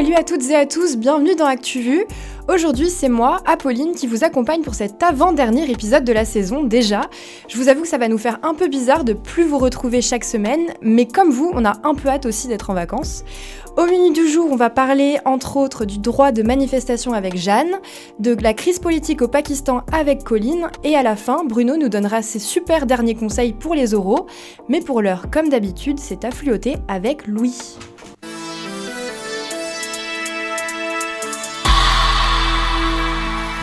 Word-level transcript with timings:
Salut 0.00 0.14
à 0.14 0.24
toutes 0.24 0.48
et 0.48 0.56
à 0.56 0.64
tous, 0.64 0.96
bienvenue 0.96 1.34
dans 1.34 1.44
ActuVu. 1.44 2.06
Aujourd'hui, 2.48 2.88
c'est 2.88 3.10
moi, 3.10 3.42
Apolline, 3.44 3.94
qui 3.94 4.06
vous 4.06 4.24
accompagne 4.24 4.62
pour 4.62 4.72
cet 4.72 5.02
avant-dernier 5.02 5.70
épisode 5.70 6.04
de 6.04 6.12
la 6.14 6.24
saison 6.24 6.64
déjà. 6.64 7.02
Je 7.48 7.58
vous 7.58 7.68
avoue 7.68 7.82
que 7.82 7.88
ça 7.88 7.98
va 7.98 8.08
nous 8.08 8.16
faire 8.16 8.38
un 8.42 8.54
peu 8.54 8.68
bizarre 8.68 9.04
de 9.04 9.12
plus 9.12 9.44
vous 9.44 9.58
retrouver 9.58 10.00
chaque 10.00 10.24
semaine, 10.24 10.68
mais 10.80 11.06
comme 11.06 11.28
vous, 11.28 11.52
on 11.52 11.66
a 11.66 11.76
un 11.84 11.94
peu 11.94 12.08
hâte 12.08 12.24
aussi 12.24 12.48
d'être 12.48 12.70
en 12.70 12.74
vacances. 12.74 13.24
Au 13.76 13.84
menu 13.84 14.10
du 14.14 14.26
jour, 14.26 14.48
on 14.50 14.56
va 14.56 14.70
parler 14.70 15.18
entre 15.26 15.58
autres 15.58 15.84
du 15.84 15.98
droit 15.98 16.32
de 16.32 16.42
manifestation 16.42 17.12
avec 17.12 17.36
Jeanne, 17.36 17.76
de 18.18 18.34
la 18.40 18.54
crise 18.54 18.78
politique 18.78 19.20
au 19.20 19.28
Pakistan 19.28 19.82
avec 19.92 20.24
Colline, 20.24 20.70
et 20.82 20.96
à 20.96 21.02
la 21.02 21.14
fin, 21.14 21.44
Bruno 21.44 21.76
nous 21.76 21.90
donnera 21.90 22.22
ses 22.22 22.38
super 22.38 22.86
derniers 22.86 23.16
conseils 23.16 23.52
pour 23.52 23.74
les 23.74 23.92
oraux. 23.92 24.26
Mais 24.66 24.80
pour 24.80 25.02
l'heure, 25.02 25.26
comme 25.30 25.50
d'habitude, 25.50 25.98
c'est 25.98 26.24
affluoté 26.24 26.76
avec 26.88 27.26
Louis. 27.26 27.76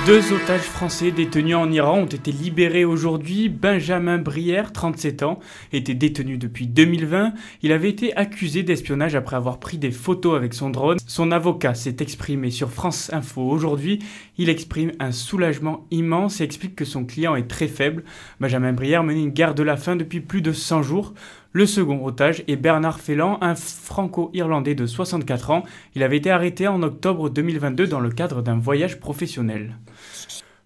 Deux 0.08 0.32
otages 0.32 0.62
français 0.62 1.12
détenus 1.12 1.58
en 1.58 1.70
Iran 1.70 2.00
ont 2.00 2.06
été 2.06 2.32
libérés 2.32 2.86
aujourd'hui. 2.86 3.50
Benjamin 3.50 4.18
Brière, 4.18 4.72
37 4.72 5.22
ans, 5.24 5.42
était 5.74 5.96
détenu 5.96 6.38
depuis 6.38 6.66
2020. 6.66 7.34
Il 7.62 7.74
avait 7.74 7.90
été 7.90 8.16
accusé 8.16 8.64
d'espionnage 8.64 9.16
après 9.16 9.36
avoir 9.36 9.60
pris 9.60 9.78
des 9.78 9.92
photos 9.92 10.38
avec 10.38 10.54
son 10.54 10.70
drone. 10.70 10.98
Son 11.08 11.34
avocat 11.34 11.74
s'est 11.74 11.98
exprimé 12.00 12.52
sur 12.52 12.72
France 12.72 13.12
Info 13.12 13.42
aujourd'hui. 13.42 14.00
Il 14.38 14.48
exprime 14.48 14.94
un 15.02 15.12
soulagement 15.12 15.86
immense 15.92 16.40
et 16.40 16.46
explique 16.46 16.78
que 16.78 16.86
son 16.86 17.04
client 17.04 17.36
est 17.36 17.50
très 17.50 17.68
faible. 17.68 18.06
Benjamin 18.40 18.72
Brière 18.72 19.04
menait 19.04 19.24
une 19.24 19.32
guerre 19.32 19.56
de 19.56 19.64
la 19.64 19.76
faim 19.76 19.98
depuis 19.98 20.22
plus 20.22 20.42
de 20.42 20.54
100 20.54 20.84
jours. 20.84 21.16
Le 21.54 21.66
second 21.66 22.06
otage 22.06 22.44
est 22.48 22.58
Bernard 22.58 23.00
Félan, 23.00 23.38
un 23.42 23.56
franco-irlandais 23.56 24.76
de 24.76 24.86
64 24.86 25.52
ans. 25.52 25.64
Il 25.95 26.03
avait 26.03 26.17
été 26.17 26.30
arrêté 26.30 26.67
en 26.67 26.84
octobre 26.84 27.30
2022 27.30 27.88
dans 27.88 28.02
le 28.02 28.09
cadre 28.09 28.42
d'un 28.42 28.59
voyage 28.59 29.00
professionnel. 29.00 29.78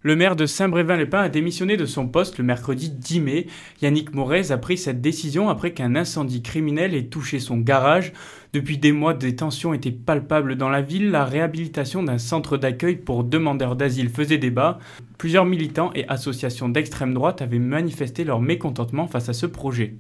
Le 0.04 0.16
maire 0.16 0.36
de 0.36 0.48
Saint-Brévin-les-Pins 0.48 1.22
a 1.22 1.30
démissionné 1.30 1.78
de 1.78 1.86
son 1.86 2.08
poste 2.08 2.40
le 2.40 2.44
mercredi 2.44 2.90
10 2.90 3.20
mai. 3.20 3.48
Yannick 3.84 4.16
Morez 4.16 4.52
a 4.52 4.58
pris 4.58 4.76
cette 4.76 5.00
décision 5.00 5.48
après 5.48 5.74
qu'un 5.74 5.96
incendie 5.96 6.42
criminel 6.42 6.96
ait 6.96 7.06
touché 7.06 7.38
son 7.38 7.58
garage. 7.58 8.12
Depuis 8.52 8.80
des 8.80 8.92
mois, 8.92 9.14
des 9.14 9.36
tensions 9.36 9.76
étaient 9.76 9.92
palpables 9.92 10.56
dans 10.56 10.70
la 10.70 10.82
ville. 10.82 11.12
La 11.12 11.24
réhabilitation 11.24 12.02
d'un 12.02 12.18
centre 12.18 12.58
d'accueil 12.58 12.96
pour 12.96 13.24
demandeurs 13.24 13.76
d'asile 13.76 14.10
faisait 14.10 14.40
débat. 14.40 14.80
Plusieurs 15.20 15.46
militants 15.46 15.92
et 15.94 16.08
associations 16.08 16.70
d'extrême 16.70 17.14
droite 17.14 17.44
avaient 17.44 17.60
manifesté 17.60 18.24
leur 18.24 18.42
mécontentement 18.42 19.06
face 19.06 19.30
à 19.30 19.34
ce 19.34 19.46
projet. 19.46 19.94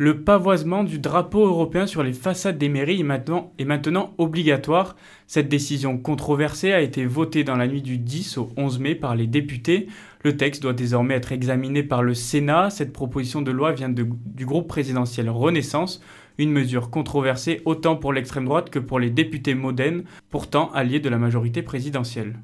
Le 0.00 0.20
pavoisement 0.20 0.84
du 0.84 1.00
drapeau 1.00 1.44
européen 1.44 1.88
sur 1.88 2.04
les 2.04 2.12
façades 2.12 2.56
des 2.56 2.68
mairies 2.68 3.00
est 3.00 3.64
maintenant, 3.64 4.14
obligatoire. 4.16 4.94
Cette 5.26 5.48
décision 5.48 5.98
controversée 5.98 6.72
a 6.72 6.80
été 6.80 7.04
votée 7.04 7.42
dans 7.42 7.56
la 7.56 7.66
nuit 7.66 7.82
du 7.82 7.98
10 7.98 8.38
au 8.38 8.52
11 8.56 8.78
mai 8.78 8.94
par 8.94 9.16
les 9.16 9.26
députés. 9.26 9.88
Le 10.22 10.36
texte 10.36 10.62
doit 10.62 10.72
désormais 10.72 11.14
être 11.14 11.32
examiné 11.32 11.82
par 11.82 12.04
le 12.04 12.14
Sénat. 12.14 12.70
Cette 12.70 12.92
proposition 12.92 13.42
de 13.42 13.50
loi 13.50 13.72
vient 13.72 13.88
du 13.88 14.46
groupe 14.46 14.68
présidentiel 14.68 15.28
Renaissance, 15.30 16.00
une 16.38 16.52
mesure 16.52 16.90
controversée 16.90 17.60
autant 17.64 17.96
pour 17.96 18.12
l'extrême 18.12 18.44
droite 18.44 18.70
que 18.70 18.78
pour 18.78 19.00
les 19.00 19.10
députés 19.10 19.54
modernes, 19.54 20.04
pourtant 20.30 20.70
alliés 20.70 21.00
de 21.00 21.08
la 21.08 21.18
majorité 21.18 21.62
présidentielle. 21.62 22.36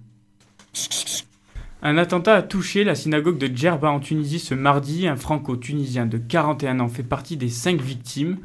Un 1.87 1.99
attentat 1.99 2.37
a 2.37 2.41
touché 2.41 2.83
la 2.83 2.95
synagogue 2.95 3.37
de 3.37 3.55
Djerba 3.55 3.91
en 3.91 4.01
Tunisie 4.01 4.39
ce 4.39 4.55
mardi. 4.55 5.07
Un 5.07 5.17
franco-tunisien 5.17 6.07
de 6.07 6.17
41 6.17 6.81
ans 6.81 6.89
fait 6.89 7.03
partie 7.03 7.37
des 7.37 7.51
cinq 7.51 7.79
victimes. 7.79 8.39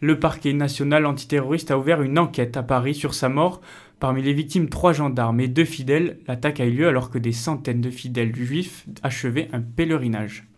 Le 0.00 0.18
parquet 0.18 0.54
national 0.54 1.04
antiterroriste 1.04 1.70
a 1.70 1.76
ouvert 1.78 2.00
une 2.00 2.18
enquête 2.18 2.56
à 2.56 2.62
Paris 2.62 2.94
sur 2.94 3.12
sa 3.12 3.28
mort. 3.28 3.60
Parmi 4.00 4.22
les 4.22 4.32
victimes, 4.32 4.70
trois 4.70 4.94
gendarmes 4.94 5.40
et 5.40 5.48
deux 5.48 5.66
fidèles. 5.66 6.18
L'attaque 6.26 6.60
a 6.60 6.64
eu 6.64 6.70
lieu 6.70 6.88
alors 6.88 7.10
que 7.10 7.18
des 7.18 7.32
centaines 7.32 7.82
de 7.82 7.90
fidèles 7.90 8.34
juifs 8.34 8.86
achevaient 9.02 9.50
un 9.52 9.60
pèlerinage. 9.60 10.48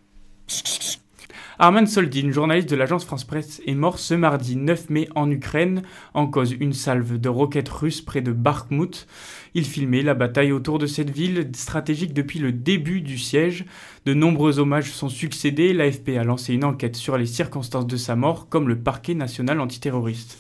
Arman 1.57 1.87
Soldin, 1.87 2.33
journaliste 2.33 2.69
de 2.69 2.75
l'agence 2.75 3.05
France 3.05 3.23
Presse, 3.23 3.63
est 3.65 3.75
mort 3.75 4.01
ce 4.01 4.15
mardi 4.15 4.57
9 4.57 4.91
mai 4.91 5.09
en 5.15 5.31
Ukraine, 5.31 5.83
en 6.13 6.27
cause 6.27 6.51
une 6.59 6.73
salve 6.73 7.21
de 7.21 7.29
roquettes 7.29 7.69
russes 7.69 8.01
près 8.01 8.23
de 8.23 8.33
Bakhmut. 8.33 9.07
Il 9.55 9.65
filmait 9.65 10.03
la 10.03 10.15
bataille 10.15 10.51
autour 10.51 10.81
de 10.81 10.87
cette 10.87 11.11
ville 11.11 11.49
stratégique 11.55 12.13
depuis 12.13 12.41
le 12.41 12.51
début 12.51 13.03
du 13.03 13.19
siège. 13.19 13.67
De 14.05 14.15
nombreux 14.15 14.59
hommages 14.59 14.91
sont 14.91 15.09
succédés. 15.09 15.73
L'AFP 15.73 16.17
a 16.19 16.25
lancé 16.25 16.55
une 16.55 16.65
enquête 16.65 16.97
sur 16.97 17.17
les 17.17 17.27
circonstances 17.27 17.87
de 17.87 17.97
sa 17.97 18.17
mort, 18.17 18.49
comme 18.49 18.69
le 18.69 18.79
parquet 18.79 19.15
national 19.15 19.61
antiterroriste. 19.61 20.39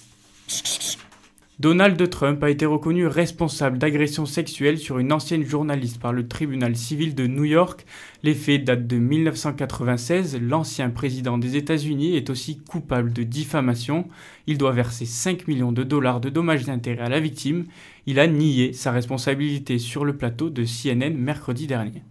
Donald 1.64 2.10
Trump 2.10 2.44
a 2.44 2.50
été 2.50 2.66
reconnu 2.66 3.06
responsable 3.06 3.78
d'agression 3.78 4.26
sexuelle 4.26 4.76
sur 4.76 4.98
une 4.98 5.14
ancienne 5.14 5.44
journaliste 5.44 5.98
par 5.98 6.12
le 6.12 6.28
tribunal 6.28 6.76
civil 6.76 7.14
de 7.14 7.26
New 7.26 7.44
York. 7.44 7.86
Les 8.22 8.34
faits 8.34 8.64
datent 8.64 8.86
de 8.86 8.98
1996. 8.98 10.38
L'ancien 10.42 10.91
président 10.91 11.38
des 11.38 11.56
États-Unis 11.56 12.16
est 12.16 12.28
aussi 12.28 12.58
coupable 12.58 13.14
de 13.14 13.22
diffamation. 13.22 14.06
Il 14.47 14.58
doit 14.58 14.72
verser 14.72 15.06
5 15.06 15.48
millions 15.48 15.72
de 15.72 15.84
dollars 15.84 16.20
de 16.20 16.28
dommages 16.28 16.66
d'intérêt 16.66 17.06
à 17.06 17.08
la 17.08 17.19
victime. 17.19 17.64
Il 18.04 18.20
a 18.20 18.26
nié 18.26 18.74
sa 18.74 18.92
responsabilité 18.92 19.78
sur 19.78 20.04
le 20.04 20.19
plateau 20.19 20.50
de 20.50 20.64
CNN 20.64 21.16
mercredi 21.16 21.66
dernier. 21.66 22.03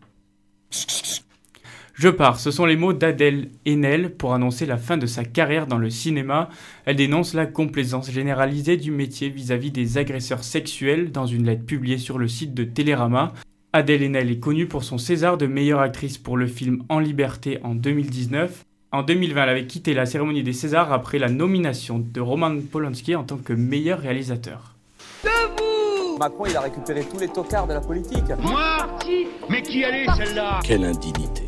Je 1.93 2.09
pars, 2.09 2.39
ce 2.39 2.49
sont 2.49 2.65
les 2.65 2.75
mots 2.75 2.91
d'Adèle 2.91 3.49
Haenel 3.67 4.15
pour 4.15 4.33
annoncer 4.33 4.65
la 4.65 4.77
fin 4.77 4.97
de 4.97 5.05
sa 5.05 5.23
carrière 5.23 5.67
dans 5.67 5.77
le 5.77 5.91
cinéma. 5.91 6.49
Elle 6.85 6.95
dénonce 6.95 7.35
la 7.35 7.45
complaisance 7.45 8.09
généralisée 8.09 8.77
du 8.77 8.89
métier 8.89 9.29
vis-à-vis 9.29 9.69
des 9.69 9.99
agresseurs 9.99 10.43
sexuels 10.43 11.11
dans 11.11 11.27
une 11.27 11.45
lettre 11.45 11.65
publiée 11.65 11.99
sur 11.99 12.17
le 12.17 12.27
site 12.27 12.55
de 12.55 12.63
Télérama. 12.63 13.33
Adèle 13.73 14.01
Haenel 14.01 14.31
est 14.31 14.39
connue 14.39 14.65
pour 14.67 14.83
son 14.83 14.97
César 14.97 15.37
de 15.37 15.45
meilleure 15.45 15.81
actrice 15.81 16.17
pour 16.17 16.35
le 16.35 16.47
film 16.47 16.83
En 16.89 16.97
liberté 16.97 17.59
en 17.63 17.75
2019. 17.75 18.65
En 18.91 19.03
2020, 19.03 19.43
elle 19.43 19.49
avait 19.49 19.67
quitté 19.67 19.93
la 19.93 20.07
cérémonie 20.07 20.43
des 20.43 20.53
Césars 20.53 20.91
après 20.91 21.19
la 21.19 21.29
nomination 21.29 21.99
de 21.99 22.21
Roman 22.21 22.57
Polanski 22.71 23.15
en 23.15 23.23
tant 23.23 23.37
que 23.37 23.53
meilleur 23.53 23.99
réalisateur. 23.99 24.75
Debout 25.23 26.17
Macron, 26.19 26.45
il 26.47 26.57
a 26.57 26.61
récupéré 26.61 27.03
tous 27.09 27.19
les 27.19 27.27
tocards 27.27 27.67
de 27.67 27.73
la 27.73 27.81
politique. 27.81 28.23
Moi? 28.41 28.87
Mais 29.49 29.61
qui 29.61 29.83
allait 29.83 30.05
celle-là? 30.17 30.59
Quelle 30.63 30.85
indignité 30.85 31.42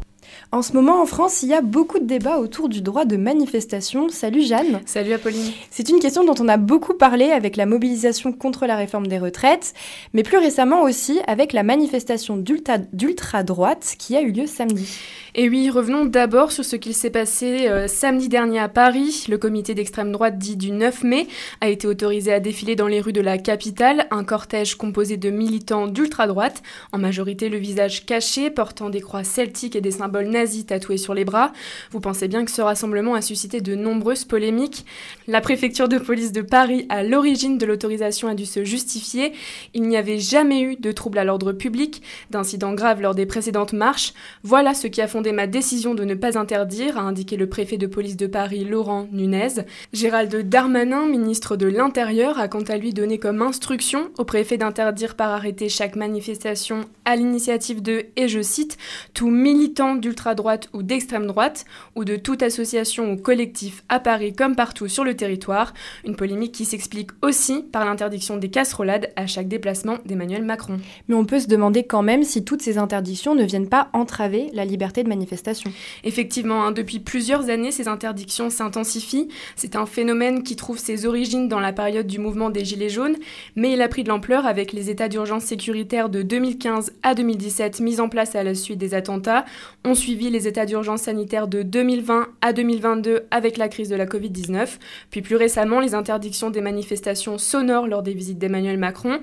en 0.55 0.61
ce 0.61 0.71
moment, 0.71 1.01
en 1.01 1.05
France, 1.05 1.43
il 1.43 1.49
y 1.49 1.53
a 1.53 1.59
beaucoup 1.59 1.99
de 1.99 2.05
débats 2.05 2.37
autour 2.37 2.69
du 2.69 2.81
droit 2.81 3.03
de 3.03 3.17
manifestation. 3.17 4.07
Salut 4.07 4.41
Jeanne. 4.41 4.79
Salut 4.85 5.11
Apolline. 5.11 5.51
C'est 5.69 5.89
une 5.89 5.99
question 5.99 6.23
dont 6.23 6.35
on 6.39 6.47
a 6.47 6.55
beaucoup 6.55 6.93
parlé 6.93 7.25
avec 7.25 7.57
la 7.57 7.65
mobilisation 7.65 8.31
contre 8.31 8.65
la 8.65 8.77
réforme 8.77 9.07
des 9.07 9.19
retraites, 9.19 9.73
mais 10.13 10.23
plus 10.23 10.37
récemment 10.37 10.83
aussi 10.83 11.19
avec 11.27 11.51
la 11.51 11.63
manifestation 11.63 12.37
d'ultra-droite 12.37 13.95
qui 13.99 14.15
a 14.15 14.21
eu 14.21 14.31
lieu 14.31 14.47
samedi. 14.47 14.97
Et 15.37 15.49
oui, 15.49 15.69
revenons 15.69 16.05
d'abord 16.05 16.53
sur 16.53 16.63
ce 16.63 16.77
qu'il 16.77 16.93
s'est 16.93 17.09
passé 17.09 17.67
euh, 17.67 17.89
samedi 17.89 18.29
dernier 18.29 18.59
à 18.59 18.69
Paris. 18.69 19.25
Le 19.27 19.37
comité 19.37 19.73
d'extrême 19.73 20.13
droite 20.13 20.37
dit 20.37 20.55
du 20.55 20.71
9 20.71 21.03
mai 21.03 21.27
a 21.59 21.67
été 21.67 21.85
autorisé 21.85 22.31
à 22.31 22.39
défiler 22.39 22.77
dans 22.77 22.87
les 22.87 23.01
rues 23.01 23.11
de 23.11 23.19
la 23.19 23.37
capitale, 23.37 24.07
un 24.11 24.23
cortège 24.23 24.75
composé 24.75 25.17
de 25.17 25.29
militants 25.31 25.87
d'ultra-droite, 25.87 26.63
en 26.93 26.97
majorité 26.97 27.49
le 27.49 27.57
visage 27.57 28.05
caché, 28.05 28.49
portant 28.49 28.89
des 28.89 29.01
croix 29.01 29.25
celtiques 29.25 29.75
et 29.75 29.81
des 29.81 29.91
symboles 29.91 30.27
nazis 30.27 30.44
tatoués 30.65 30.97
sur 30.97 31.13
les 31.13 31.25
bras. 31.25 31.51
Vous 31.91 31.99
pensez 31.99 32.27
bien 32.27 32.45
que 32.45 32.51
ce 32.51 32.61
rassemblement 32.61 33.15
a 33.15 33.21
suscité 33.21 33.61
de 33.61 33.75
nombreuses 33.75 34.25
polémiques. 34.25 34.85
La 35.27 35.41
préfecture 35.41 35.87
de 35.87 35.97
police 35.97 36.31
de 36.31 36.41
Paris, 36.41 36.85
à 36.89 37.03
l'origine 37.03 37.57
de 37.57 37.65
l'autorisation, 37.65 38.27
a 38.27 38.35
dû 38.35 38.45
se 38.45 38.63
justifier. 38.63 39.33
Il 39.73 39.83
n'y 39.83 39.97
avait 39.97 40.19
jamais 40.19 40.61
eu 40.61 40.75
de 40.75 40.91
troubles 40.91 41.17
à 41.17 41.23
l'ordre 41.23 41.51
public, 41.51 42.01
d'incidents 42.29 42.73
graves 42.73 43.01
lors 43.01 43.15
des 43.15 43.25
précédentes 43.25 43.73
marches. 43.73 44.13
Voilà 44.43 44.73
ce 44.73 44.87
qui 44.87 45.01
a 45.01 45.07
fondé 45.07 45.31
ma 45.31 45.47
décision 45.47 45.95
de 45.95 46.03
ne 46.03 46.15
pas 46.15 46.37
interdire, 46.37 46.97
a 46.97 47.01
indiqué 47.01 47.37
le 47.37 47.47
préfet 47.47 47.77
de 47.77 47.87
police 47.87 48.17
de 48.17 48.27
Paris 48.27 48.65
Laurent 48.65 49.07
Nunez. 49.11 49.65
Gérald 49.93 50.35
Darmanin, 50.47 51.07
ministre 51.07 51.55
de 51.55 51.67
l'Intérieur, 51.67 52.39
a 52.39 52.47
quant 52.47 52.61
à 52.61 52.77
lui 52.77 52.93
donné 52.93 53.17
comme 53.17 53.41
instruction 53.41 54.09
au 54.17 54.25
préfet 54.25 54.57
d'interdire 54.57 55.15
par 55.15 55.31
arrêté 55.31 55.69
chaque 55.69 55.95
manifestation 55.95 56.81
à 57.05 57.15
l'initiative 57.15 57.81
de, 57.81 58.05
et 58.15 58.27
je 58.27 58.41
cite, 58.41 58.77
tout 59.13 59.29
militant 59.29 59.95
d'ultra-droite 60.35 60.69
ou 60.73 60.83
d'extrême 60.83 61.27
droite, 61.27 61.65
ou 61.95 62.05
de 62.05 62.15
toute 62.15 62.43
association 62.43 63.11
ou 63.11 63.17
collectif 63.17 63.83
à 63.89 63.99
Paris 63.99 64.33
comme 64.33 64.55
partout 64.55 64.87
sur 64.87 65.03
le 65.03 65.15
territoire, 65.15 65.73
une 66.05 66.15
polémique 66.15 66.51
qui 66.51 66.65
s'explique 66.65 67.11
aussi 67.21 67.63
par 67.63 67.85
l'interdiction 67.85 68.37
des 68.37 68.49
casserolades 68.49 69.11
à 69.15 69.27
chaque 69.27 69.47
déplacement 69.47 69.97
d'Emmanuel 70.05 70.43
Macron. 70.43 70.77
Mais 71.07 71.15
on 71.15 71.25
peut 71.25 71.39
se 71.39 71.47
demander 71.47 71.83
quand 71.83 72.01
même 72.01 72.23
si 72.23 72.43
toutes 72.43 72.61
ces 72.61 72.77
interdictions 72.77 73.35
ne 73.35 73.43
viennent 73.43 73.69
pas 73.69 73.89
entraver 73.93 74.49
la 74.53 74.65
liberté 74.65 75.03
de 75.03 75.09
manifestation. 75.09 75.71
Effectivement, 76.03 76.63
hein, 76.63 76.71
depuis 76.71 76.99
plusieurs 76.99 77.49
années, 77.49 77.71
ces 77.71 77.87
interdictions 77.87 78.49
s'intensifient. 78.49 79.29
C'est 79.55 79.75
un 79.75 79.85
phénomène 79.85 80.43
qui 80.43 80.55
trouve 80.55 80.77
ses 80.77 81.05
origines 81.05 81.47
dans 81.47 81.59
la 81.59 81.73
période 81.73 82.07
du 82.07 82.19
mouvement 82.19 82.49
des 82.49 82.65
Gilets 82.65 82.89
jaunes, 82.89 83.15
mais 83.55 83.71
il 83.73 83.81
a 83.81 83.87
pris 83.87 84.03
de 84.03 84.09
l'ampleur 84.09 84.45
avec 84.45 84.73
les 84.73 84.89
états 84.89 85.07
d'urgence 85.07 85.43
sécuritaire 85.43 86.09
de 86.09 86.21
2015 86.21 86.93
à 87.03 87.15
2017 87.15 87.79
mis 87.79 87.99
en 87.99 88.09
place 88.09 88.35
à 88.35 88.43
la 88.43 88.55
suite 88.55 88.77
des 88.77 88.93
attentats. 88.93 89.45
On 89.83 89.95
suit 89.95 90.14
les 90.15 90.47
états 90.47 90.65
d'urgence 90.65 91.03
sanitaire 91.03 91.47
de 91.47 91.61
2020 91.61 92.27
à 92.41 92.53
2022 92.53 93.23
avec 93.31 93.57
la 93.57 93.67
crise 93.67 93.89
de 93.89 93.95
la 93.95 94.05
Covid-19, 94.05 94.77
puis 95.11 95.21
plus 95.21 95.35
récemment 95.35 95.79
les 95.79 95.93
interdictions 95.93 96.49
des 96.49 96.61
manifestations 96.61 97.37
sonores 97.37 97.87
lors 97.87 98.01
des 98.01 98.13
visites 98.13 98.39
d'Emmanuel 98.39 98.77
Macron. 98.77 99.19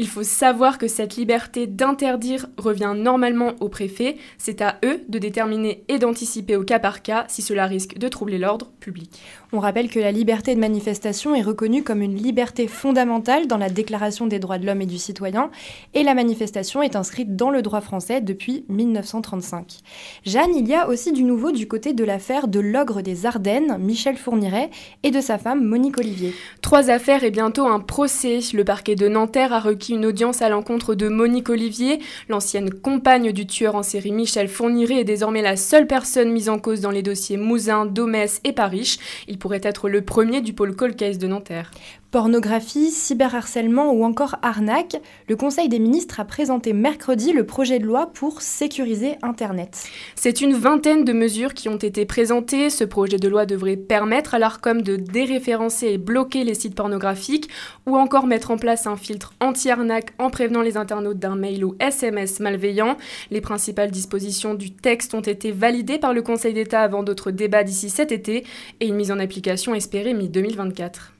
Il 0.00 0.08
faut 0.08 0.22
savoir 0.22 0.78
que 0.78 0.88
cette 0.88 1.16
liberté 1.16 1.66
d'interdire 1.66 2.46
revient 2.56 2.94
normalement 2.96 3.52
au 3.60 3.68
préfet. 3.68 4.16
C'est 4.38 4.62
à 4.62 4.78
eux 4.82 5.02
de 5.10 5.18
déterminer 5.18 5.84
et 5.88 5.98
d'anticiper 5.98 6.56
au 6.56 6.64
cas 6.64 6.78
par 6.78 7.02
cas 7.02 7.26
si 7.28 7.42
cela 7.42 7.66
risque 7.66 7.98
de 7.98 8.08
troubler 8.08 8.38
l'ordre 8.38 8.70
public. 8.80 9.20
On 9.52 9.58
rappelle 9.58 9.90
que 9.90 9.98
la 9.98 10.10
liberté 10.10 10.54
de 10.54 10.60
manifestation 10.60 11.34
est 11.34 11.42
reconnue 11.42 11.82
comme 11.82 12.00
une 12.00 12.16
liberté 12.16 12.66
fondamentale 12.66 13.46
dans 13.46 13.58
la 13.58 13.68
Déclaration 13.68 14.26
des 14.26 14.38
droits 14.38 14.56
de 14.56 14.64
l'homme 14.64 14.80
et 14.80 14.86
du 14.86 14.96
citoyen, 14.96 15.50
et 15.92 16.02
la 16.02 16.14
manifestation 16.14 16.80
est 16.82 16.96
inscrite 16.96 17.36
dans 17.36 17.50
le 17.50 17.60
droit 17.60 17.82
français 17.82 18.22
depuis 18.22 18.64
1935. 18.70 19.80
Jeanne, 20.24 20.54
il 20.56 20.66
y 20.66 20.74
a 20.74 20.88
aussi 20.88 21.12
du 21.12 21.24
nouveau 21.24 21.52
du 21.52 21.68
côté 21.68 21.92
de 21.92 22.04
l'affaire 22.04 22.48
de 22.48 22.60
l'ogre 22.60 23.02
des 23.02 23.26
Ardennes, 23.26 23.76
Michel 23.78 24.16
Fourniret, 24.16 24.70
et 25.02 25.10
de 25.10 25.20
sa 25.20 25.36
femme 25.36 25.62
Monique 25.62 25.98
Olivier. 25.98 26.32
Trois 26.62 26.88
affaires 26.88 27.22
et 27.22 27.30
bientôt 27.30 27.66
un 27.66 27.80
procès. 27.80 28.38
Le 28.54 28.64
parquet 28.64 28.94
de 28.94 29.08
Nanterre 29.08 29.52
a 29.52 29.60
requis 29.60 29.89
une 29.90 30.06
audience 30.06 30.40
à 30.42 30.48
l'encontre 30.48 30.94
de 30.94 31.08
Monique 31.08 31.50
Olivier, 31.50 31.98
l'ancienne 32.28 32.72
compagne 32.72 33.32
du 33.32 33.46
tueur 33.46 33.74
en 33.74 33.82
série 33.82 34.12
Michel 34.12 34.48
Fourniret 34.48 35.00
est 35.00 35.04
désormais 35.04 35.42
la 35.42 35.56
seule 35.56 35.86
personne 35.86 36.30
mise 36.30 36.48
en 36.48 36.58
cause 36.58 36.80
dans 36.80 36.90
les 36.90 37.02
dossiers 37.02 37.36
Mouzin, 37.36 37.86
Domès 37.86 38.40
et 38.44 38.52
Paris 38.52 38.98
pourrait 39.40 39.60
être 39.64 39.88
le 39.88 40.02
premier 40.02 40.42
du 40.42 40.52
pôle 40.52 40.76
Colcase 40.76 41.18
de 41.18 41.26
Nanterre. 41.26 41.72
Pornographie, 42.10 42.90
cyberharcèlement 42.90 43.92
ou 43.92 44.02
encore 44.02 44.34
arnaque, 44.42 44.96
le 45.28 45.36
Conseil 45.36 45.68
des 45.68 45.78
ministres 45.78 46.18
a 46.18 46.24
présenté 46.24 46.72
mercredi 46.72 47.32
le 47.32 47.46
projet 47.46 47.78
de 47.78 47.86
loi 47.86 48.10
pour 48.12 48.42
sécuriser 48.42 49.14
Internet. 49.22 49.86
C'est 50.16 50.40
une 50.40 50.54
vingtaine 50.54 51.04
de 51.04 51.12
mesures 51.12 51.54
qui 51.54 51.68
ont 51.68 51.76
été 51.76 52.06
présentées. 52.06 52.68
Ce 52.68 52.82
projet 52.82 53.18
de 53.18 53.28
loi 53.28 53.46
devrait 53.46 53.76
permettre 53.76 54.34
à 54.34 54.40
l'ARCOM 54.40 54.82
de 54.82 54.96
déréférencer 54.96 55.86
et 55.86 55.98
bloquer 55.98 56.42
les 56.42 56.54
sites 56.54 56.74
pornographiques 56.74 57.48
ou 57.86 57.96
encore 57.96 58.26
mettre 58.26 58.50
en 58.50 58.58
place 58.58 58.88
un 58.88 58.96
filtre 58.96 59.32
anti-arnaque 59.38 60.12
en 60.18 60.30
prévenant 60.30 60.62
les 60.62 60.76
internautes 60.76 61.20
d'un 61.20 61.36
mail 61.36 61.64
ou 61.64 61.76
SMS 61.78 62.40
malveillant. 62.40 62.96
Les 63.30 63.40
principales 63.40 63.92
dispositions 63.92 64.54
du 64.54 64.72
texte 64.72 65.14
ont 65.14 65.20
été 65.20 65.52
validées 65.52 65.98
par 65.98 66.12
le 66.12 66.22
Conseil 66.22 66.54
d'État 66.54 66.80
avant 66.80 67.04
d'autres 67.04 67.30
débats 67.30 67.62
d'ici 67.62 67.88
cet 67.88 68.10
été 68.10 68.44
et 68.80 68.88
une 68.88 68.96
mise 68.96 69.12
en 69.12 69.20
application 69.20 69.76
espérée 69.76 70.12
mi-2024. 70.12 71.19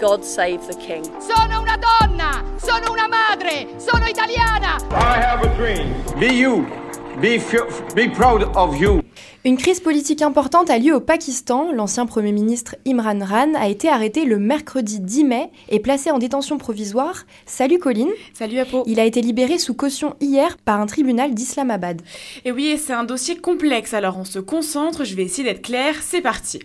God 0.00 0.24
save 0.24 0.66
the 0.66 0.74
king. 0.74 1.04
Sono 1.20 1.60
una 1.60 1.76
donna, 1.76 2.42
sono 2.56 2.90
una 2.90 3.06
madre, 3.06 3.68
sono 3.76 4.06
italiana. 4.06 4.78
I 4.92 5.20
have 5.20 5.44
a 5.44 5.54
dream. 5.56 6.02
Be 6.18 6.32
you. 6.32 6.66
Be, 7.20 7.38
be 7.94 8.08
proud 8.08 8.44
of 8.56 8.76
you. 8.76 8.99
Une 9.42 9.56
crise 9.56 9.80
politique 9.80 10.20
importante 10.20 10.68
a 10.68 10.76
lieu 10.76 10.94
au 10.94 11.00
Pakistan. 11.00 11.72
L'ancien 11.72 12.04
Premier 12.04 12.30
ministre 12.30 12.76
Imran 12.86 13.20
Khan 13.20 13.54
a 13.54 13.70
été 13.70 13.88
arrêté 13.88 14.26
le 14.26 14.38
mercredi 14.38 15.00
10 15.00 15.24
mai 15.24 15.50
et 15.70 15.80
placé 15.80 16.10
en 16.10 16.18
détention 16.18 16.58
provisoire. 16.58 17.24
Salut 17.46 17.78
Colline. 17.78 18.10
Salut 18.34 18.58
Apo. 18.58 18.82
Il 18.86 19.00
a 19.00 19.06
été 19.06 19.22
libéré 19.22 19.56
sous 19.58 19.72
caution 19.72 20.14
hier 20.20 20.58
par 20.58 20.78
un 20.78 20.84
tribunal 20.84 21.32
d'Islamabad. 21.32 22.02
Et 22.44 22.52
oui, 22.52 22.76
c'est 22.76 22.92
un 22.92 23.04
dossier 23.04 23.38
complexe, 23.38 23.94
alors 23.94 24.18
on 24.18 24.26
se 24.26 24.40
concentre, 24.40 25.04
je 25.04 25.14
vais 25.14 25.22
essayer 25.22 25.44
d'être 25.44 25.62
clair, 25.62 25.94
c'est 26.02 26.20
parti. 26.20 26.58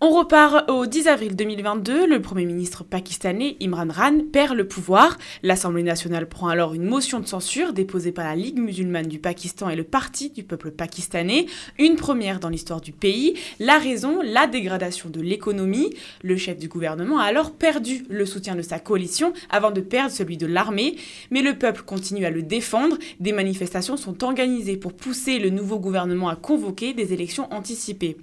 On 0.00 0.10
repart 0.10 0.70
au 0.70 0.86
10 0.86 1.08
avril 1.08 1.34
2022, 1.34 2.06
le 2.06 2.22
Premier 2.22 2.44
ministre 2.44 2.84
pakistanais 2.84 3.56
Imran 3.60 3.88
Khan 3.88 4.20
perd 4.32 4.56
le 4.56 4.68
pouvoir. 4.68 5.18
L'Assemblée 5.42 5.82
nationale 5.82 6.28
prend 6.28 6.46
alors 6.46 6.74
une 6.74 6.84
motion 6.84 7.18
de 7.18 7.26
censure 7.26 7.72
déposée 7.72 8.12
par 8.12 8.26
la 8.26 8.36
Ligue 8.36 8.60
musulmane 8.60 9.08
du 9.08 9.18
Pakistan 9.18 9.68
et 9.68 9.74
le 9.74 9.82
Parti 9.82 10.30
du 10.30 10.44
peuple 10.44 10.70
pakistanais. 10.70 11.46
Une 11.76 11.96
première 11.96 12.19
dans 12.20 12.50
l'histoire 12.50 12.82
du 12.82 12.92
pays. 12.92 13.34
La 13.58 13.78
raison, 13.78 14.20
la 14.22 14.46
dégradation 14.46 15.08
de 15.08 15.20
l'économie. 15.20 15.90
Le 16.22 16.36
chef 16.36 16.58
du 16.58 16.68
gouvernement 16.68 17.18
a 17.18 17.24
alors 17.24 17.52
perdu 17.52 18.04
le 18.10 18.26
soutien 18.26 18.54
de 18.54 18.62
sa 18.62 18.78
coalition 18.78 19.32
avant 19.48 19.70
de 19.70 19.80
perdre 19.80 20.12
celui 20.12 20.36
de 20.36 20.46
l'armée. 20.46 20.96
Mais 21.30 21.40
le 21.40 21.56
peuple 21.56 21.82
continue 21.82 22.26
à 22.26 22.30
le 22.30 22.42
défendre. 22.42 22.98
Des 23.20 23.32
manifestations 23.32 23.96
sont 23.96 24.22
organisées 24.22 24.76
pour 24.76 24.92
pousser 24.92 25.38
le 25.38 25.48
nouveau 25.48 25.78
gouvernement 25.78 26.28
à 26.28 26.36
convoquer 26.36 26.92
des 26.92 27.14
élections 27.14 27.50
anticipées. 27.52 28.18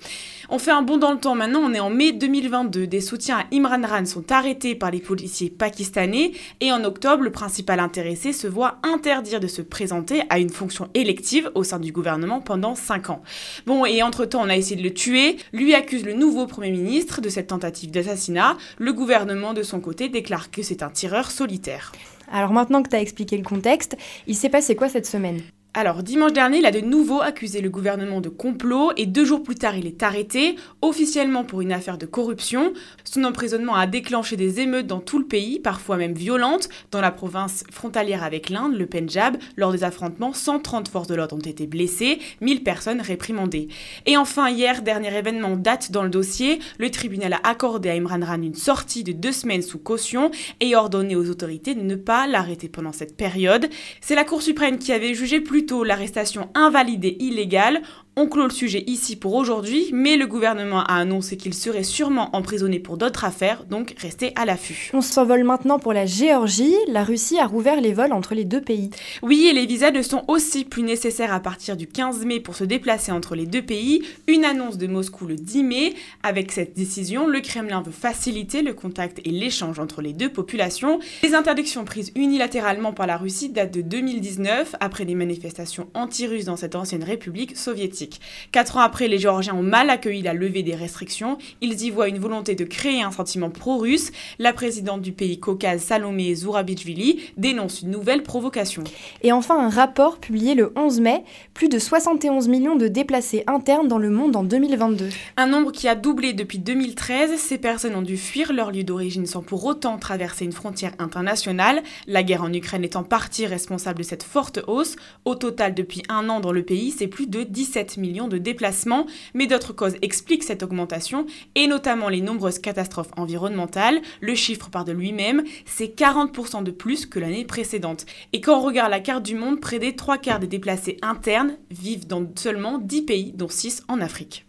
On 0.49 0.59
fait 0.59 0.71
un 0.71 0.83
bond 0.83 0.97
dans 0.97 1.11
le 1.11 1.19
temps 1.19 1.35
maintenant, 1.35 1.61
on 1.63 1.73
est 1.73 1.79
en 1.79 1.89
mai 1.89 2.11
2022. 2.11 2.85
Des 2.85 3.01
soutiens 3.01 3.39
à 3.39 3.45
Imran 3.55 3.81
Khan 3.81 4.05
sont 4.05 4.31
arrêtés 4.31 4.75
par 4.75 4.91
les 4.91 4.99
policiers 4.99 5.49
pakistanais 5.49 6.33
et 6.61 6.71
en 6.71 6.83
octobre, 6.83 7.23
le 7.23 7.31
principal 7.31 7.79
intéressé 7.79 8.31
se 8.31 8.47
voit 8.47 8.77
interdire 8.83 9.39
de 9.39 9.47
se 9.47 9.63
présenter 9.63 10.21
à 10.29 10.37
une 10.37 10.49
fonction 10.49 10.89
élective 10.93 11.49
au 11.55 11.63
sein 11.63 11.79
du 11.79 11.91
gouvernement 11.91 12.41
pendant 12.41 12.75
5 12.75 13.09
ans. 13.09 13.21
Bon, 13.65 13.85
et 13.87 14.03
entre-temps, 14.03 14.41
on 14.43 14.49
a 14.49 14.55
essayé 14.55 14.75
de 14.75 14.83
le 14.83 14.93
tuer. 14.93 15.37
Lui 15.53 15.73
accuse 15.73 16.05
le 16.05 16.13
nouveau 16.13 16.45
Premier 16.47 16.71
ministre 16.71 17.21
de 17.21 17.29
cette 17.29 17.47
tentative 17.47 17.91
d'assassinat. 17.91 18.57
Le 18.77 18.93
gouvernement, 18.93 19.53
de 19.53 19.63
son 19.63 19.79
côté, 19.79 20.09
déclare 20.09 20.51
que 20.51 20.61
c'est 20.61 20.83
un 20.83 20.89
tireur 20.89 21.31
solitaire. 21.31 21.91
Alors 22.31 22.51
maintenant 22.51 22.83
que 22.83 22.89
tu 22.89 22.95
as 22.95 23.01
expliqué 23.01 23.37
le 23.37 23.43
contexte, 23.43 23.95
il 24.27 24.35
s'est 24.35 24.49
passé 24.49 24.75
quoi 24.75 24.89
cette 24.89 25.05
semaine? 25.05 25.41
Alors, 25.73 26.01
dimanche 26.01 26.33
dernier, 26.33 26.57
il 26.57 26.65
a 26.65 26.71
de 26.71 26.81
nouveau 26.81 27.21
accusé 27.21 27.61
le 27.61 27.69
gouvernement 27.69 28.19
de 28.19 28.29
complot 28.29 28.93
et 28.97 29.05
deux 29.05 29.25
jours 29.25 29.43
plus 29.43 29.53
tard, 29.53 29.77
il 29.77 29.85
est 29.85 30.01
arrêté, 30.01 30.55
officiellement 30.81 31.43
pour 31.43 31.61
une 31.61 31.71
affaire 31.71 31.99
de 31.99 32.07
corruption. 32.07 32.73
Son 33.03 33.23
emprisonnement 33.23 33.75
a 33.75 33.85
déclenché 33.85 34.37
des 34.37 34.59
émeutes 34.59 34.87
dans 34.87 35.01
tout 35.01 35.19
le 35.19 35.25
pays, 35.25 35.59
parfois 35.59 35.97
même 35.97 36.13
violentes. 36.13 36.67
Dans 36.89 36.99
la 36.99 37.11
province 37.11 37.63
frontalière 37.69 38.23
avec 38.23 38.49
l'Inde, 38.49 38.75
le 38.75 38.87
Punjab, 38.87 39.37
lors 39.55 39.71
des 39.71 39.83
affrontements, 39.83 40.33
130 40.33 40.87
forces 40.87 41.07
de 41.07 41.13
l'ordre 41.13 41.35
ont 41.35 41.39
été 41.39 41.67
blessées, 41.67 42.17
1000 42.41 42.63
personnes 42.63 43.01
réprimandées. 43.01 43.67
Et 44.07 44.17
enfin, 44.17 44.49
hier, 44.49 44.81
dernier 44.81 45.15
événement 45.15 45.57
date 45.57 45.91
dans 45.91 46.01
le 46.01 46.09
dossier, 46.09 46.57
le 46.79 46.89
tribunal 46.89 47.33
a 47.33 47.47
accordé 47.47 47.89
à 47.89 47.93
Imran 47.93 48.21
Khan 48.21 48.41
une 48.41 48.55
sortie 48.55 49.03
de 49.03 49.11
deux 49.11 49.31
semaines 49.31 49.61
sous 49.61 49.77
caution 49.77 50.31
et 50.59 50.75
ordonné 50.75 51.15
aux 51.15 51.29
autorités 51.29 51.75
de 51.75 51.81
ne 51.81 51.95
pas 51.95 52.25
l'arrêter 52.25 52.67
pendant 52.67 52.93
cette 52.93 53.15
période. 53.15 53.69
C'est 54.01 54.15
la 54.15 54.23
Cour 54.23 54.41
suprême 54.41 54.79
qui 54.79 54.91
avait 54.91 55.13
jugé 55.13 55.39
plus 55.39 55.56
l'arrestation 55.83 56.49
invalidée 56.55 57.17
illégale 57.19 57.81
on 58.17 58.27
clôt 58.27 58.45
le 58.45 58.49
sujet 58.49 58.83
ici 58.87 59.15
pour 59.15 59.35
aujourd'hui, 59.35 59.91
mais 59.93 60.17
le 60.17 60.25
gouvernement 60.25 60.79
a 60.79 60.95
annoncé 60.95 61.37
qu'il 61.37 61.53
serait 61.53 61.83
sûrement 61.83 62.35
emprisonné 62.35 62.79
pour 62.79 62.97
d'autres 62.97 63.25
affaires, 63.25 63.63
donc 63.65 63.93
restez 63.99 64.31
à 64.35 64.43
l'affût. 64.43 64.89
On 64.95 65.01
s'envole 65.01 65.43
maintenant 65.43 65.77
pour 65.77 65.93
la 65.93 66.07
Géorgie. 66.07 66.73
La 66.87 67.03
Russie 67.03 67.37
a 67.37 67.45
rouvert 67.45 67.79
les 67.79 67.93
vols 67.93 68.13
entre 68.13 68.33
les 68.33 68.43
deux 68.43 68.59
pays. 68.59 68.89
Oui, 69.21 69.47
et 69.47 69.53
les 69.53 69.67
visas 69.67 69.91
ne 69.91 70.01
sont 70.01 70.23
aussi 70.27 70.65
plus 70.65 70.81
nécessaires 70.81 71.31
à 71.31 71.39
partir 71.39 71.77
du 71.77 71.85
15 71.85 72.25
mai 72.25 72.39
pour 72.39 72.55
se 72.55 72.63
déplacer 72.63 73.11
entre 73.11 73.35
les 73.35 73.45
deux 73.45 73.61
pays. 73.61 74.01
Une 74.27 74.45
annonce 74.45 74.79
de 74.79 74.87
Moscou 74.87 75.27
le 75.27 75.35
10 75.35 75.63
mai. 75.63 75.93
Avec 76.23 76.51
cette 76.51 76.75
décision, 76.75 77.27
le 77.27 77.39
Kremlin 77.39 77.83
veut 77.83 77.91
faciliter 77.91 78.63
le 78.63 78.73
contact 78.73 79.21
et 79.25 79.31
l'échange 79.31 79.77
entre 79.77 80.01
les 80.01 80.13
deux 80.13 80.29
populations. 80.29 80.99
Les 81.21 81.35
interdictions 81.35 81.85
prises 81.85 82.11
unilatéralement 82.15 82.93
par 82.93 83.05
la 83.05 83.17
Russie 83.17 83.49
datent 83.49 83.75
de 83.75 83.81
2019, 83.81 84.75
après 84.79 85.05
les 85.05 85.13
manifestations 85.13 85.87
anti-russes 85.93 86.45
dans 86.45 86.57
cette 86.57 86.73
ancienne 86.73 87.03
république 87.03 87.55
soviétique. 87.55 88.06
Quatre 88.51 88.77
ans 88.77 88.81
après, 88.81 89.07
les 89.07 89.17
Géorgiens 89.17 89.55
ont 89.55 89.63
mal 89.63 89.89
accueilli 89.89 90.21
la 90.21 90.33
levée 90.33 90.63
des 90.63 90.75
restrictions. 90.75 91.37
Ils 91.61 91.81
y 91.83 91.89
voient 91.89 92.07
une 92.07 92.19
volonté 92.19 92.55
de 92.55 92.63
créer 92.63 93.01
un 93.01 93.11
sentiment 93.11 93.49
pro-russe. 93.49 94.11
La 94.39 94.53
présidente 94.53 95.01
du 95.01 95.11
pays 95.11 95.39
caucase, 95.39 95.81
Salomé 95.81 96.33
Zourabichvili, 96.35 97.21
dénonce 97.37 97.81
une 97.81 97.91
nouvelle 97.91 98.23
provocation. 98.23 98.83
Et 99.23 99.31
enfin, 99.31 99.59
un 99.59 99.69
rapport 99.69 100.19
publié 100.19 100.55
le 100.55 100.73
11 100.75 100.99
mai, 101.01 101.23
plus 101.53 101.69
de 101.69 101.79
71 101.79 102.47
millions 102.47 102.75
de 102.75 102.87
déplacés 102.87 103.43
internes 103.47 103.87
dans 103.87 103.97
le 103.97 104.09
monde 104.09 104.35
en 104.35 104.43
2022. 104.43 105.09
Un 105.37 105.47
nombre 105.47 105.71
qui 105.71 105.87
a 105.87 105.95
doublé 105.95 106.33
depuis 106.33 106.59
2013. 106.59 107.37
Ces 107.37 107.57
personnes 107.57 107.95
ont 107.95 108.01
dû 108.01 108.17
fuir 108.17 108.53
leur 108.53 108.71
lieu 108.71 108.83
d'origine 108.83 109.25
sans 109.25 109.41
pour 109.41 109.65
autant 109.65 109.97
traverser 109.97 110.45
une 110.45 110.51
frontière 110.51 110.93
internationale. 110.99 111.83
La 112.07 112.23
guerre 112.23 112.43
en 112.43 112.53
Ukraine 112.53 112.83
est 112.83 112.95
en 112.95 113.03
partie 113.03 113.45
responsable 113.45 113.99
de 113.99 114.03
cette 114.03 114.23
forte 114.23 114.59
hausse. 114.67 114.95
Au 115.25 115.35
total, 115.35 115.73
depuis 115.73 116.03
un 116.09 116.29
an 116.29 116.39
dans 116.39 116.51
le 116.51 116.63
pays, 116.63 116.91
c'est 116.91 117.07
plus 117.07 117.27
de 117.27 117.43
17 117.43 117.96
millions 117.97 118.27
de 118.27 118.37
déplacements, 118.37 119.05
mais 119.33 119.47
d'autres 119.47 119.73
causes 119.73 119.95
expliquent 120.01 120.43
cette 120.43 120.63
augmentation, 120.63 121.25
et 121.55 121.67
notamment 121.67 122.09
les 122.09 122.21
nombreuses 122.21 122.59
catastrophes 122.59 123.11
environnementales. 123.17 124.01
Le 124.21 124.35
chiffre 124.35 124.69
part 124.69 124.85
de 124.85 124.91
lui-même, 124.91 125.43
c'est 125.65 125.97
40% 125.97 126.63
de 126.63 126.71
plus 126.71 127.05
que 127.05 127.19
l'année 127.19 127.45
précédente. 127.45 128.05
Et 128.33 128.41
quand 128.41 128.57
on 128.59 128.61
regarde 128.61 128.91
la 128.91 128.99
carte 128.99 129.23
du 129.23 129.35
monde, 129.35 129.59
près 129.59 129.79
des 129.79 129.95
trois 129.95 130.17
quarts 130.17 130.39
des 130.39 130.47
déplacés 130.47 130.97
internes 131.01 131.57
vivent 131.71 132.07
dans 132.07 132.25
seulement 132.35 132.77
10 132.77 133.01
pays, 133.03 133.33
dont 133.33 133.49
6 133.49 133.83
en 133.87 134.01
Afrique. 134.01 134.45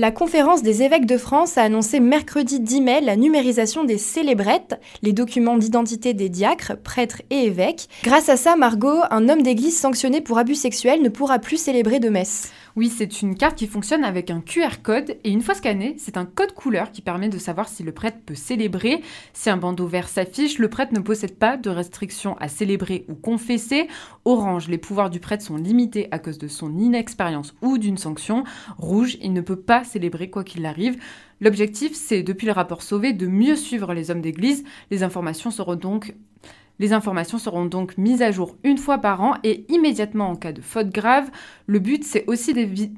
La 0.00 0.10
conférence 0.10 0.62
des 0.62 0.82
évêques 0.82 1.04
de 1.04 1.18
France 1.18 1.58
a 1.58 1.62
annoncé 1.62 2.00
mercredi 2.00 2.58
10 2.58 2.80
mai 2.80 3.00
la 3.02 3.16
numérisation 3.16 3.84
des 3.84 3.98
célébrettes, 3.98 4.80
les 5.02 5.12
documents 5.12 5.58
d'identité 5.58 6.14
des 6.14 6.30
diacres, 6.30 6.72
prêtres 6.82 7.20
et 7.28 7.44
évêques. 7.44 7.86
Grâce 8.02 8.30
à 8.30 8.38
ça, 8.38 8.56
Margot, 8.56 9.00
un 9.10 9.28
homme 9.28 9.42
d'église 9.42 9.78
sanctionné 9.78 10.22
pour 10.22 10.38
abus 10.38 10.54
sexuels 10.54 11.02
ne 11.02 11.10
pourra 11.10 11.38
plus 11.38 11.58
célébrer 11.58 12.00
de 12.00 12.08
messe. 12.08 12.50
Oui, 12.80 12.88
c'est 12.88 13.20
une 13.20 13.36
carte 13.36 13.58
qui 13.58 13.66
fonctionne 13.66 14.04
avec 14.04 14.30
un 14.30 14.40
QR 14.40 14.80
code 14.82 15.18
et 15.22 15.30
une 15.30 15.42
fois 15.42 15.54
scanné, 15.54 15.96
c'est 15.98 16.16
un 16.16 16.24
code 16.24 16.54
couleur 16.54 16.92
qui 16.92 17.02
permet 17.02 17.28
de 17.28 17.36
savoir 17.36 17.68
si 17.68 17.82
le 17.82 17.92
prêtre 17.92 18.20
peut 18.24 18.34
célébrer. 18.34 19.02
Si 19.34 19.50
un 19.50 19.58
bandeau 19.58 19.86
vert 19.86 20.08
s'affiche, 20.08 20.58
le 20.58 20.70
prêtre 20.70 20.94
ne 20.94 21.00
possède 21.00 21.36
pas 21.36 21.58
de 21.58 21.68
restriction 21.68 22.38
à 22.38 22.48
célébrer 22.48 23.04
ou 23.08 23.14
confesser. 23.16 23.86
Orange, 24.24 24.68
les 24.68 24.78
pouvoirs 24.78 25.10
du 25.10 25.20
prêtre 25.20 25.44
sont 25.44 25.58
limités 25.58 26.08
à 26.10 26.18
cause 26.18 26.38
de 26.38 26.48
son 26.48 26.78
inexpérience 26.78 27.54
ou 27.60 27.76
d'une 27.76 27.98
sanction. 27.98 28.44
Rouge, 28.78 29.18
il 29.20 29.34
ne 29.34 29.42
peut 29.42 29.60
pas 29.60 29.84
célébrer 29.84 30.30
quoi 30.30 30.42
qu'il 30.42 30.64
arrive. 30.64 30.96
L'objectif, 31.42 31.92
c'est 31.92 32.22
depuis 32.22 32.46
le 32.46 32.54
rapport 32.54 32.80
Sauvé 32.80 33.12
de 33.12 33.26
mieux 33.26 33.56
suivre 33.56 33.92
les 33.92 34.10
hommes 34.10 34.22
d'église. 34.22 34.64
Les 34.90 35.02
informations 35.02 35.50
seront 35.50 35.76
donc 35.76 36.14
les 36.80 36.92
informations 36.92 37.38
seront 37.38 37.66
donc 37.66 37.96
mises 37.96 38.22
à 38.22 38.32
jour 38.32 38.56
une 38.64 38.78
fois 38.78 38.98
par 38.98 39.20
an 39.20 39.34
et 39.44 39.66
immédiatement 39.68 40.30
en 40.30 40.34
cas 40.34 40.50
de 40.50 40.62
faute 40.62 40.88
grave. 40.88 41.30
Le 41.66 41.78
but, 41.78 42.02
c'est 42.04 42.24
aussi 42.26 42.52
d'éviter... 42.52 42.90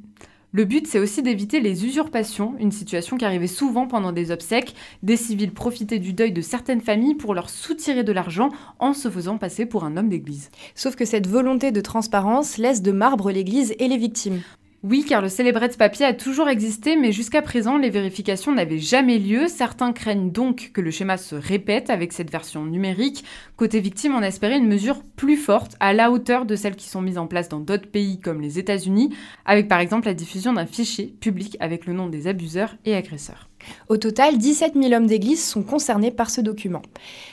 Les 0.55 1.85
usurpations, 1.85 2.55
une 2.59 2.73
situation 2.73 3.17
qui 3.17 3.25
arrivait 3.25 3.47
souvent 3.47 3.87
pendant 3.87 4.13
des 4.13 4.31
obsèques. 4.31 4.75
Des 5.03 5.17
civils 5.17 5.53
profitaient 5.53 5.99
du 5.99 6.13
deuil 6.13 6.33
de 6.33 6.43
certaines 6.43 6.81
familles 6.81 7.17
pour 7.17 7.35
leur 7.35 7.51
soutirer 7.51 8.05
de 8.05 8.13
l'argent 8.13 8.51
en 8.79 8.93
se 8.93 9.11
faisant 9.11 9.39
passer 9.39 9.67
pour 9.67 9.85
un 9.85 9.97
homme 9.97 10.09
d'église. 10.09 10.51
Sauf 10.75 10.95
que 10.95 11.05
cette 11.05 11.27
volonté 11.27 11.73
de 11.73 11.81
transparence 11.81 12.59
laisse 12.59 12.83
de 12.83 12.93
marbre 12.93 13.33
l'église 13.33 13.75
et 13.79 13.89
les 13.89 13.97
victimes. 13.97 14.43
Oui, 14.85 15.05
car 15.09 15.23
le 15.23 15.29
célébrette 15.29 15.79
papier 15.79 16.05
a 16.05 16.13
toujours 16.13 16.49
existé, 16.49 16.97
mais 16.97 17.13
jusqu'à 17.13 17.41
présent, 17.41 17.79
les 17.79 17.89
vérifications 17.89 18.51
n'avaient 18.51 18.81
jamais 18.81 19.21
lieu. 19.21 19.47
Certains 19.47 19.93
craignent 19.93 20.33
donc 20.33 20.73
que 20.75 20.81
le 20.81 20.91
schéma 20.91 21.19
se 21.19 21.37
répète 21.37 21.89
avec 21.89 22.13
cette 22.13 22.33
version 22.33 22.65
numérique. 22.65 23.23
Côté 23.57 23.79
victime, 23.79 24.17
on 24.17 24.23
espérait 24.23 24.59
une 24.59 24.67
mesure 24.67 25.05
plus 25.15 25.37
forte, 25.37 25.77
à 25.79 25.93
la 25.93 26.11
hauteur 26.11 26.47
de 26.47 26.57
celles 26.57 26.75
qui 26.75 26.89
sont 26.89 27.01
mises 27.01 27.19
en 27.19 27.29
place 27.29 27.49
dans 27.49 27.61
d'autres 27.61 27.89
pays 27.89 28.19
comme 28.19 28.41
les 28.41 28.59
États-Unis, 28.59 29.15
avec 29.45 29.69
par 29.69 29.79
exemple 29.79 30.09
la 30.09 30.15
diffusion 30.15 30.53
d'un 30.53 30.67
fichier 30.67 31.15
public 31.21 31.57
avec 31.61 31.87
le 31.87 31.93
nom 31.93 32.09
des 32.09 32.27
abuseurs 32.27 32.75
et 32.85 32.97
agresseurs. 32.97 33.49
Au 33.89 33.97
total, 33.97 34.39
17 34.39 34.75
000 34.75 34.93
hommes 34.93 35.07
d'église 35.07 35.45
sont 35.45 35.63
concernés 35.63 36.11
par 36.11 36.29
ce 36.29 36.41
document. 36.41 36.83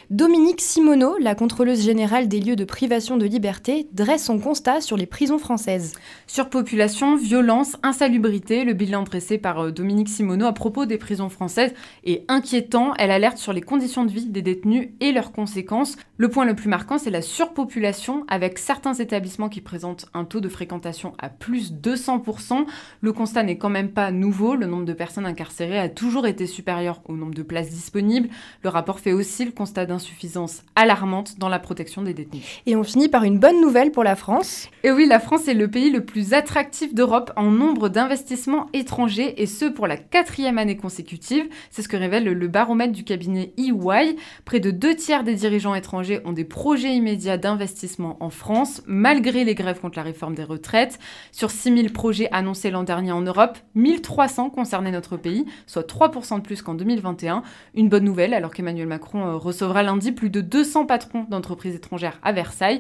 Dominique 0.09 0.59
Simoneau, 0.59 1.17
la 1.19 1.35
contrôleuse 1.35 1.83
générale 1.83 2.27
des 2.27 2.39
lieux 2.39 2.55
de 2.55 2.63
privation 2.63 3.15
de 3.15 3.27
liberté, 3.27 3.87
dresse 3.93 4.25
son 4.25 4.39
constat 4.39 4.81
sur 4.81 4.97
les 4.97 5.05
prisons 5.05 5.37
françaises. 5.37 5.93
Surpopulation, 6.25 7.15
violence, 7.15 7.77
insalubrité, 7.83 8.63
le 8.63 8.73
bilan 8.73 9.03
dressé 9.03 9.37
par 9.37 9.59
euh, 9.59 9.71
Dominique 9.71 10.09
Simoneau 10.09 10.47
à 10.47 10.53
propos 10.53 10.87
des 10.87 10.97
prisons 10.97 11.29
françaises 11.29 11.75
est 12.05 12.25
inquiétant. 12.27 12.95
Elle 12.97 13.11
alerte 13.11 13.37
sur 13.37 13.53
les 13.53 13.61
conditions 13.61 14.03
de 14.03 14.09
vie 14.09 14.25
des 14.25 14.41
détenus 14.41 14.89
et 14.99 15.11
leurs 15.11 15.31
conséquences. 15.31 15.95
Le 16.17 16.27
point 16.27 16.45
le 16.45 16.55
plus 16.55 16.69
marquant, 16.69 16.97
c'est 16.97 17.11
la 17.11 17.21
surpopulation, 17.21 18.25
avec 18.29 18.57
certains 18.57 18.95
établissements 18.95 19.47
qui 19.47 19.61
présentent 19.61 20.07
un 20.15 20.25
taux 20.25 20.41
de 20.41 20.49
fréquentation 20.49 21.13
à 21.19 21.29
plus 21.29 21.71
de 21.71 21.95
200%. 21.95 22.65
Le 23.01 23.13
constat 23.13 23.43
n'est 23.43 23.59
quand 23.59 23.69
même 23.69 23.91
pas 23.91 24.09
nouveau, 24.09 24.55
le 24.55 24.65
nombre 24.65 24.85
de 24.85 24.93
personnes 24.93 25.27
incarcérées 25.27 25.77
a 25.77 25.87
toujours 25.87 26.25
été 26.25 26.47
supérieur 26.47 26.99
au 27.07 27.13
nombre 27.13 27.35
de 27.35 27.43
places 27.43 27.69
disponibles. 27.69 28.29
Le 28.63 28.69
rapport 28.69 28.99
fait 28.99 29.13
aussi 29.13 29.45
le 29.45 29.51
constat 29.51 29.85
d'insuffisance 29.99 30.63
alarmante 30.75 31.37
dans 31.39 31.49
la 31.49 31.59
protection 31.59 32.01
des 32.01 32.13
détenus. 32.13 32.61
Et 32.65 32.77
on 32.77 32.83
finit 32.83 33.09
par 33.09 33.25
une 33.25 33.37
bonne 33.37 33.59
nouvelle 33.59 33.91
pour 33.91 34.05
la 34.05 34.15
France. 34.15 34.69
Et 34.83 34.91
oui, 34.91 35.05
la 35.05 35.19
France 35.19 35.47
est 35.49 35.53
le 35.53 35.67
pays 35.67 35.89
le 35.89 36.05
plus 36.05 36.33
attractif 36.33 36.93
d'Europe 36.93 37.31
en 37.35 37.51
nombre 37.51 37.89
d'investissements 37.89 38.67
étrangers, 38.71 39.41
et 39.41 39.45
ce 39.45 39.65
pour 39.65 39.87
la 39.87 39.97
quatrième 39.97 40.57
année 40.57 40.77
consécutive. 40.77 41.49
C'est 41.69 41.81
ce 41.81 41.89
que 41.89 41.97
révèle 41.97 42.23
le 42.23 42.47
baromètre 42.47 42.93
du 42.93 43.03
cabinet 43.03 43.53
EY. 43.57 44.15
Près 44.45 44.61
de 44.61 44.71
deux 44.71 44.95
tiers 44.95 45.25
des 45.25 45.35
dirigeants 45.35 45.75
étrangers 45.75 46.21
ont 46.23 46.31
des 46.31 46.45
projets 46.45 46.95
immédiats 46.95 47.37
d'investissement 47.37 48.15
en 48.21 48.29
France, 48.29 48.81
malgré 48.87 49.43
les 49.43 49.55
grèves 49.55 49.81
contre 49.81 49.97
la 49.97 50.03
réforme 50.03 50.35
des 50.35 50.43
retraites. 50.45 50.97
Sur 51.33 51.51
6000 51.51 51.91
projets 51.91 52.29
annoncés 52.31 52.71
l'an 52.71 52.83
dernier 52.83 53.11
en 53.11 53.21
Europe, 53.21 53.57
1300 53.75 54.49
concernaient 54.49 54.91
notre 54.91 55.17
pays, 55.17 55.45
soit 55.67 55.83
3 55.83 56.07
de 56.09 56.41
plus 56.41 56.61
qu'en 56.61 56.75
2021. 56.75 57.43
Une 57.75 57.89
bonne 57.89 58.05
nouvelle 58.05 58.33
alors 58.33 58.53
qu'Emmanuel 58.53 58.87
Macron 58.87 59.25
euh, 59.25 59.35
recevra 59.35 59.83
lundi 59.89 60.11
plus 60.11 60.29
de 60.29 60.41
200 60.41 60.85
patrons 60.85 61.23
d'entreprises 61.23 61.73
étrangères 61.73 62.19
à 62.21 62.31
Versailles. 62.31 62.79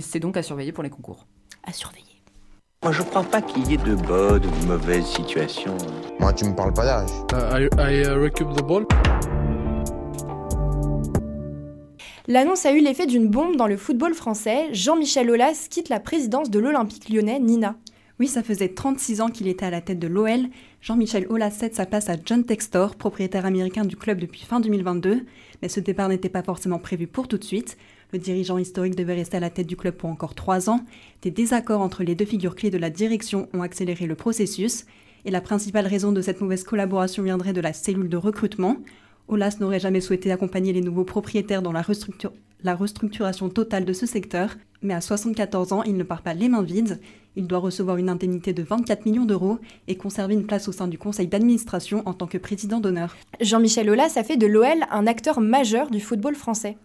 C'est 0.00 0.18
donc 0.18 0.36
à 0.36 0.42
surveiller 0.42 0.72
pour 0.72 0.82
les 0.82 0.90
concours. 0.90 1.28
À 1.64 1.72
surveiller. 1.72 2.04
Moi, 2.82 2.90
je 2.90 3.02
crois 3.02 3.22
pas 3.22 3.40
qu'il 3.40 3.70
y 3.70 3.74
ait 3.74 3.76
de 3.76 3.94
bonnes 3.94 4.44
ou 4.44 4.62
de 4.62 4.66
mauvaises 4.66 5.06
situations. 5.06 5.76
Moi, 6.18 6.32
tu 6.32 6.46
me 6.46 6.56
parles 6.56 6.74
pas 6.74 6.84
d'âge. 6.84 7.10
Uh, 7.32 7.68
I, 7.78 8.02
uh, 8.02 8.30
the 8.30 8.62
ball. 8.66 8.86
L'annonce 12.26 12.66
a 12.66 12.72
eu 12.72 12.80
l'effet 12.80 13.06
d'une 13.06 13.28
bombe 13.28 13.54
dans 13.54 13.68
le 13.68 13.76
football 13.76 14.14
français. 14.14 14.66
Jean-Michel 14.72 15.30
Aulas 15.30 15.68
quitte 15.70 15.88
la 15.88 16.00
présidence 16.00 16.50
de 16.50 16.58
l'Olympique 16.58 17.08
lyonnais 17.08 17.38
Nina. 17.38 17.76
Oui, 18.20 18.26
ça 18.26 18.42
faisait 18.42 18.70
36 18.70 19.20
ans 19.20 19.28
qu'il 19.28 19.46
était 19.46 19.66
à 19.66 19.70
la 19.70 19.80
tête 19.80 20.00
de 20.00 20.08
l'OL. 20.08 20.48
Jean-Michel 20.80 21.26
Aulas 21.28 21.52
cède 21.52 21.74
sa 21.74 21.86
place 21.86 22.08
à 22.08 22.16
John 22.24 22.42
Textor, 22.42 22.96
propriétaire 22.96 23.46
américain 23.46 23.84
du 23.84 23.96
club 23.96 24.18
depuis 24.18 24.40
fin 24.40 24.58
2022. 24.58 25.24
Mais 25.62 25.68
ce 25.68 25.78
départ 25.78 26.08
n'était 26.08 26.28
pas 26.28 26.42
forcément 26.42 26.80
prévu 26.80 27.06
pour 27.06 27.28
tout 27.28 27.38
de 27.38 27.44
suite. 27.44 27.78
Le 28.12 28.18
dirigeant 28.18 28.58
historique 28.58 28.96
devait 28.96 29.14
rester 29.14 29.36
à 29.36 29.40
la 29.40 29.50
tête 29.50 29.68
du 29.68 29.76
club 29.76 29.94
pour 29.94 30.10
encore 30.10 30.34
trois 30.34 30.68
ans. 30.68 30.80
Des 31.22 31.30
désaccords 31.30 31.80
entre 31.80 32.02
les 32.02 32.16
deux 32.16 32.24
figures 32.24 32.56
clés 32.56 32.70
de 32.70 32.78
la 32.78 32.90
direction 32.90 33.48
ont 33.54 33.62
accéléré 33.62 34.06
le 34.06 34.16
processus. 34.16 34.84
Et 35.24 35.30
la 35.30 35.40
principale 35.40 35.86
raison 35.86 36.10
de 36.10 36.20
cette 36.20 36.40
mauvaise 36.40 36.64
collaboration 36.64 37.22
viendrait 37.22 37.52
de 37.52 37.60
la 37.60 37.72
cellule 37.72 38.08
de 38.08 38.16
recrutement. 38.16 38.78
Olas 39.28 39.56
n'aurait 39.60 39.80
jamais 39.80 40.00
souhaité 40.00 40.32
accompagner 40.32 40.72
les 40.72 40.80
nouveaux 40.80 41.04
propriétaires 41.04 41.62
dans 41.62 41.72
la, 41.72 41.82
la, 42.62 42.74
restructuration 42.74 43.48
totale 43.50 43.84
de 43.84 43.92
ce 43.92 44.06
secteur, 44.06 44.56
mais 44.82 44.94
à 44.94 45.00
74 45.00 45.72
ans, 45.72 45.82
il 45.82 45.96
ne 45.96 46.02
part 46.02 46.22
pas 46.22 46.34
les 46.34 46.48
mains 46.48 46.62
vides. 46.62 46.98
Il 47.36 47.46
doit 47.46 47.58
recevoir 47.58 47.98
une 47.98 48.08
indemnité 48.08 48.52
de 48.52 48.62
24 48.62 49.04
millions 49.04 49.26
d'euros 49.26 49.58
et 49.86 49.96
conserver 49.96 50.34
une 50.34 50.46
place 50.46 50.66
au 50.66 50.72
sein 50.72 50.88
du 50.88 50.98
conseil 50.98 51.28
d'administration 51.28 52.02
en 52.06 52.14
tant 52.14 52.26
que 52.26 52.38
président 52.38 52.80
d'honneur. 52.80 53.14
Jean-Michel 53.40 53.90
Aulas 53.90 54.14
a 54.16 54.24
fait 54.24 54.36
de 54.36 54.46
l'OL 54.46 54.84
un 54.90 55.06
acteur 55.06 55.40
majeur 55.40 55.90
du 55.90 56.00
football 56.00 56.34
français. 56.34 56.76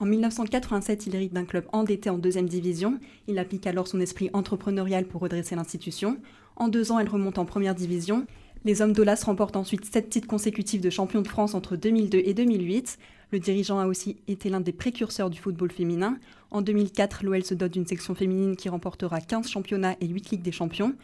En 0.00 0.06
1987, 0.06 1.06
il 1.06 1.14
hérite 1.14 1.34
d'un 1.34 1.44
club 1.44 1.66
endetté 1.72 2.08
en 2.08 2.16
deuxième 2.16 2.48
division. 2.48 2.98
Il 3.28 3.38
applique 3.38 3.66
alors 3.66 3.86
son 3.86 4.00
esprit 4.00 4.30
entrepreneurial 4.32 5.04
pour 5.04 5.20
redresser 5.20 5.54
l'institution. 5.54 6.16
En 6.56 6.68
deux 6.68 6.90
ans, 6.90 6.98
elle 6.98 7.08
remonte 7.08 7.38
en 7.38 7.44
première 7.44 7.74
division. 7.74 8.24
Les 8.66 8.82
hommes 8.82 8.92
d'Olas 8.92 9.22
remportent 9.24 9.56
ensuite 9.56 9.86
sept 9.86 10.10
titres 10.10 10.26
consécutifs 10.26 10.82
de 10.82 10.90
champion 10.90 11.22
de 11.22 11.28
France 11.28 11.54
entre 11.54 11.76
2002 11.76 12.18
et 12.18 12.34
2008. 12.34 12.98
Le 13.32 13.38
dirigeant 13.38 13.78
a 13.78 13.86
aussi 13.86 14.18
été 14.28 14.50
l'un 14.50 14.60
des 14.60 14.72
précurseurs 14.72 15.30
du 15.30 15.40
football 15.40 15.70
féminin. 15.70 16.18
En 16.50 16.60
2004, 16.60 17.24
l'OL 17.24 17.42
se 17.42 17.54
dote 17.54 17.72
d'une 17.72 17.86
section 17.86 18.14
féminine 18.14 18.56
qui 18.56 18.68
remportera 18.68 19.22
15 19.22 19.48
championnats 19.48 19.96
et 20.02 20.06
8 20.06 20.30
Ligues 20.30 20.42
des 20.42 20.52
Champions. 20.52 20.94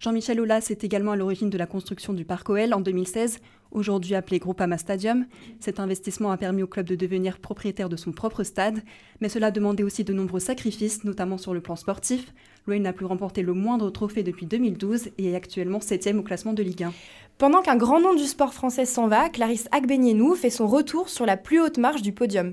Jean-Michel 0.00 0.38
Aulas 0.38 0.68
est 0.70 0.84
également 0.84 1.12
à 1.12 1.16
l'origine 1.16 1.50
de 1.50 1.58
la 1.58 1.66
construction 1.66 2.12
du 2.12 2.24
Parc 2.24 2.50
OL 2.50 2.72
en 2.72 2.80
2016, 2.80 3.38
aujourd'hui 3.72 4.14
appelé 4.14 4.38
Groupama 4.38 4.78
Stadium. 4.78 5.26
Cet 5.58 5.80
investissement 5.80 6.30
a 6.30 6.36
permis 6.36 6.62
au 6.62 6.68
club 6.68 6.86
de 6.86 6.94
devenir 6.94 7.38
propriétaire 7.38 7.88
de 7.88 7.96
son 7.96 8.12
propre 8.12 8.44
stade, 8.44 8.80
mais 9.20 9.28
cela 9.28 9.50
demandait 9.50 9.82
aussi 9.82 10.04
de 10.04 10.12
nombreux 10.12 10.38
sacrifices, 10.38 11.02
notamment 11.02 11.38
sur 11.38 11.52
le 11.52 11.60
plan 11.60 11.74
sportif. 11.74 12.32
L'OL 12.68 12.82
n'a 12.82 12.92
plus 12.92 13.06
remporté 13.06 13.40
le 13.40 13.54
moindre 13.54 13.88
trophée 13.88 14.22
depuis 14.22 14.44
2012 14.44 15.08
et 15.16 15.30
est 15.30 15.34
actuellement 15.34 15.80
7 15.80 16.14
au 16.18 16.22
classement 16.22 16.52
de 16.52 16.62
Ligue 16.62 16.84
1. 16.84 16.92
Pendant 17.38 17.62
qu'un 17.62 17.76
grand 17.76 17.98
nom 17.98 18.14
du 18.14 18.24
sport 18.24 18.52
français 18.52 18.84
s'en 18.84 19.08
va, 19.08 19.30
Clarisse 19.30 19.68
Agbenienou 19.72 20.34
fait 20.34 20.50
son 20.50 20.66
retour 20.66 21.08
sur 21.08 21.24
la 21.24 21.38
plus 21.38 21.60
haute 21.62 21.78
marche 21.78 22.02
du 22.02 22.12
podium. 22.12 22.52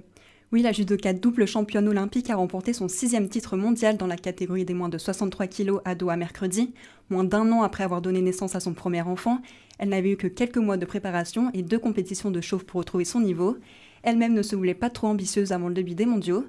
Oui, 0.53 0.62
la 0.62 0.72
judoka 0.72 1.12
double 1.12 1.45
championne 1.45 1.89
olympique 1.89 2.29
a 2.29 2.38
remporté 2.38 2.72
son 2.72 2.88
sixième 2.88 3.27
titre 3.27 3.57
mondial 3.57 3.98
dans 3.98 4.07
la 4.07 4.15
catégorie 4.15 4.63
des 4.63 4.74
moins 4.74 4.88
de 4.88 4.98
63 4.98 5.48
kg 5.48 5.79
à 5.84 5.95
Doha 5.95 6.15
mercredi. 6.15 6.74
Moins 7.10 7.25
d'un 7.25 7.51
an 7.51 7.63
après 7.63 7.84
avoir 7.84 8.01
donné 8.01 8.22
naissance 8.22 8.55
à 8.55 8.62
son 8.62 8.74
premier 8.74 9.01
enfant, 9.01 9.39
elle 9.79 9.89
n'avait 9.89 10.12
eu 10.12 10.17
que 10.17 10.27
quelques 10.27 10.57
mois 10.57 10.77
de 10.77 10.86
préparation 10.86 11.51
et 11.53 11.62
deux 11.62 11.79
compétitions 11.79 12.31
de 12.31 12.39
chauffe 12.39 12.63
pour 12.63 12.79
retrouver 12.79 13.03
son 13.03 13.19
niveau. 13.19 13.57
Elle-même 14.03 14.34
ne 14.34 14.43
se 14.43 14.55
voulait 14.55 14.75
pas 14.75 14.89
trop 14.89 15.07
ambitieuse 15.07 15.51
avant 15.51 15.67
le 15.67 15.74
début 15.74 15.95
des 15.95 16.05
mondiaux. 16.05 16.45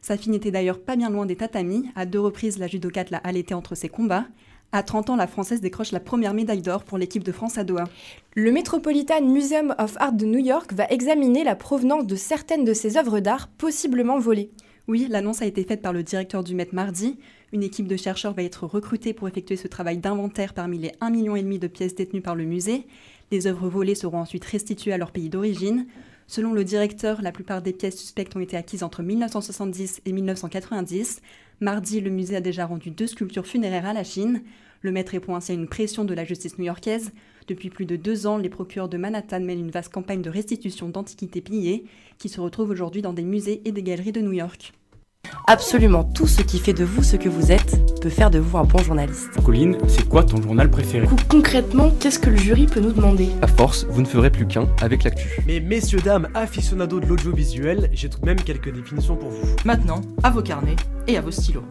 Sa 0.00 0.16
fille 0.16 0.32
n'était 0.32 0.50
d'ailleurs 0.50 0.80
pas 0.80 0.96
bien 0.96 1.10
loin 1.10 1.26
des 1.26 1.36
tatamis. 1.36 1.84
À 1.94 2.06
deux 2.06 2.20
reprises, 2.20 2.58
la 2.58 2.66
judokate 2.66 3.10
l'a 3.10 3.18
allaitée 3.18 3.54
entre 3.54 3.74
ses 3.74 3.88
combats. 3.88 4.26
À 4.72 4.82
30 4.82 5.10
ans, 5.10 5.16
la 5.16 5.26
Française 5.26 5.60
décroche 5.60 5.90
la 5.90 6.00
première 6.00 6.32
médaille 6.32 6.62
d'or 6.62 6.84
pour 6.84 6.96
l'équipe 6.96 7.24
de 7.24 7.32
France 7.32 7.58
à 7.58 7.64
Doha. 7.64 7.84
Le 8.34 8.52
Metropolitan 8.52 9.22
Museum 9.22 9.74
of 9.78 9.96
Art 9.98 10.12
de 10.12 10.24
New 10.24 10.38
York 10.38 10.72
va 10.72 10.86
examiner 10.86 11.42
la 11.42 11.56
provenance 11.56 12.06
de 12.06 12.14
certaines 12.14 12.64
de 12.64 12.72
ses 12.72 12.96
œuvres 12.96 13.18
d'art 13.18 13.48
possiblement 13.48 14.20
volées. 14.20 14.50
Oui, 14.86 15.06
l'annonce 15.10 15.42
a 15.42 15.46
été 15.46 15.64
faite 15.64 15.82
par 15.82 15.92
le 15.92 16.02
directeur 16.02 16.44
du 16.44 16.54
Met 16.54 16.68
mardi. 16.72 17.18
Une 17.52 17.64
équipe 17.64 17.88
de 17.88 17.96
chercheurs 17.96 18.32
va 18.32 18.44
être 18.44 18.64
recrutée 18.64 19.12
pour 19.12 19.28
effectuer 19.28 19.56
ce 19.56 19.68
travail 19.68 19.98
d'inventaire 19.98 20.54
parmi 20.54 20.78
les 20.78 20.90
1,5 21.00 21.10
million 21.10 21.34
de 21.58 21.66
pièces 21.66 21.96
détenues 21.96 22.22
par 22.22 22.36
le 22.36 22.44
musée. 22.44 22.86
Les 23.32 23.48
œuvres 23.48 23.68
volées 23.68 23.94
seront 23.94 24.18
ensuite 24.18 24.44
restituées 24.44 24.92
à 24.92 24.98
leur 24.98 25.10
pays 25.10 25.28
d'origine. 25.28 25.86
Selon 26.30 26.52
le 26.52 26.62
directeur, 26.62 27.22
la 27.22 27.32
plupart 27.32 27.60
des 27.60 27.72
pièces 27.72 27.98
suspectes 27.98 28.36
ont 28.36 28.40
été 28.40 28.56
acquises 28.56 28.84
entre 28.84 29.02
1970 29.02 30.00
et 30.06 30.12
1990. 30.12 31.22
Mardi, 31.58 32.00
le 32.00 32.10
musée 32.10 32.36
a 32.36 32.40
déjà 32.40 32.66
rendu 32.66 32.92
deux 32.92 33.08
sculptures 33.08 33.48
funéraires 33.48 33.86
à 33.86 33.92
la 33.92 34.04
Chine. 34.04 34.44
Le 34.80 34.92
maître 34.92 35.10
répond 35.10 35.34
ainsi 35.34 35.50
à 35.50 35.56
une 35.56 35.66
pression 35.66 36.04
de 36.04 36.14
la 36.14 36.24
justice 36.24 36.56
new-yorkaise. 36.56 37.10
Depuis 37.48 37.68
plus 37.68 37.84
de 37.84 37.96
deux 37.96 38.28
ans, 38.28 38.36
les 38.36 38.48
procureurs 38.48 38.88
de 38.88 38.96
Manhattan 38.96 39.40
mènent 39.40 39.58
une 39.58 39.72
vaste 39.72 39.92
campagne 39.92 40.22
de 40.22 40.30
restitution 40.30 40.88
d'antiquités 40.88 41.40
pillées 41.40 41.82
qui 42.18 42.28
se 42.28 42.40
retrouvent 42.40 42.70
aujourd'hui 42.70 43.02
dans 43.02 43.12
des 43.12 43.24
musées 43.24 43.60
et 43.64 43.72
des 43.72 43.82
galeries 43.82 44.12
de 44.12 44.20
New 44.20 44.32
York. 44.32 44.72
Absolument 45.46 46.04
tout 46.04 46.26
ce 46.26 46.42
qui 46.42 46.58
fait 46.58 46.72
de 46.72 46.84
vous 46.84 47.02
ce 47.02 47.16
que 47.16 47.28
vous 47.28 47.50
êtes 47.52 48.00
peut 48.00 48.08
faire 48.08 48.30
de 48.30 48.38
vous 48.38 48.56
un 48.56 48.64
bon 48.64 48.78
journaliste. 48.78 49.30
Colline, 49.44 49.76
c'est 49.88 50.08
quoi 50.08 50.22
ton 50.22 50.40
journal 50.40 50.70
préféré? 50.70 51.06
Concrètement, 51.28 51.90
qu'est-ce 51.98 52.18
que 52.18 52.30
le 52.30 52.36
jury 52.36 52.66
peut 52.66 52.80
nous 52.80 52.92
demander? 52.92 53.28
À 53.42 53.46
force, 53.46 53.86
vous 53.90 54.00
ne 54.00 54.06
ferez 54.06 54.30
plus 54.30 54.46
qu'un 54.46 54.68
avec 54.80 55.04
l'actu. 55.04 55.28
Mais 55.46 55.60
messieurs, 55.60 56.00
dames, 56.00 56.28
aficionados 56.34 57.00
de 57.00 57.06
l'audiovisuel, 57.06 57.90
j'ai 57.92 58.08
tout 58.08 58.20
de 58.20 58.26
même 58.26 58.40
quelques 58.40 58.72
définitions 58.72 59.16
pour 59.16 59.30
vous. 59.30 59.56
Maintenant, 59.64 60.00
à 60.22 60.30
vos 60.30 60.42
carnets 60.42 60.76
et 61.06 61.16
à 61.16 61.20
vos 61.20 61.30
stylos. 61.30 61.64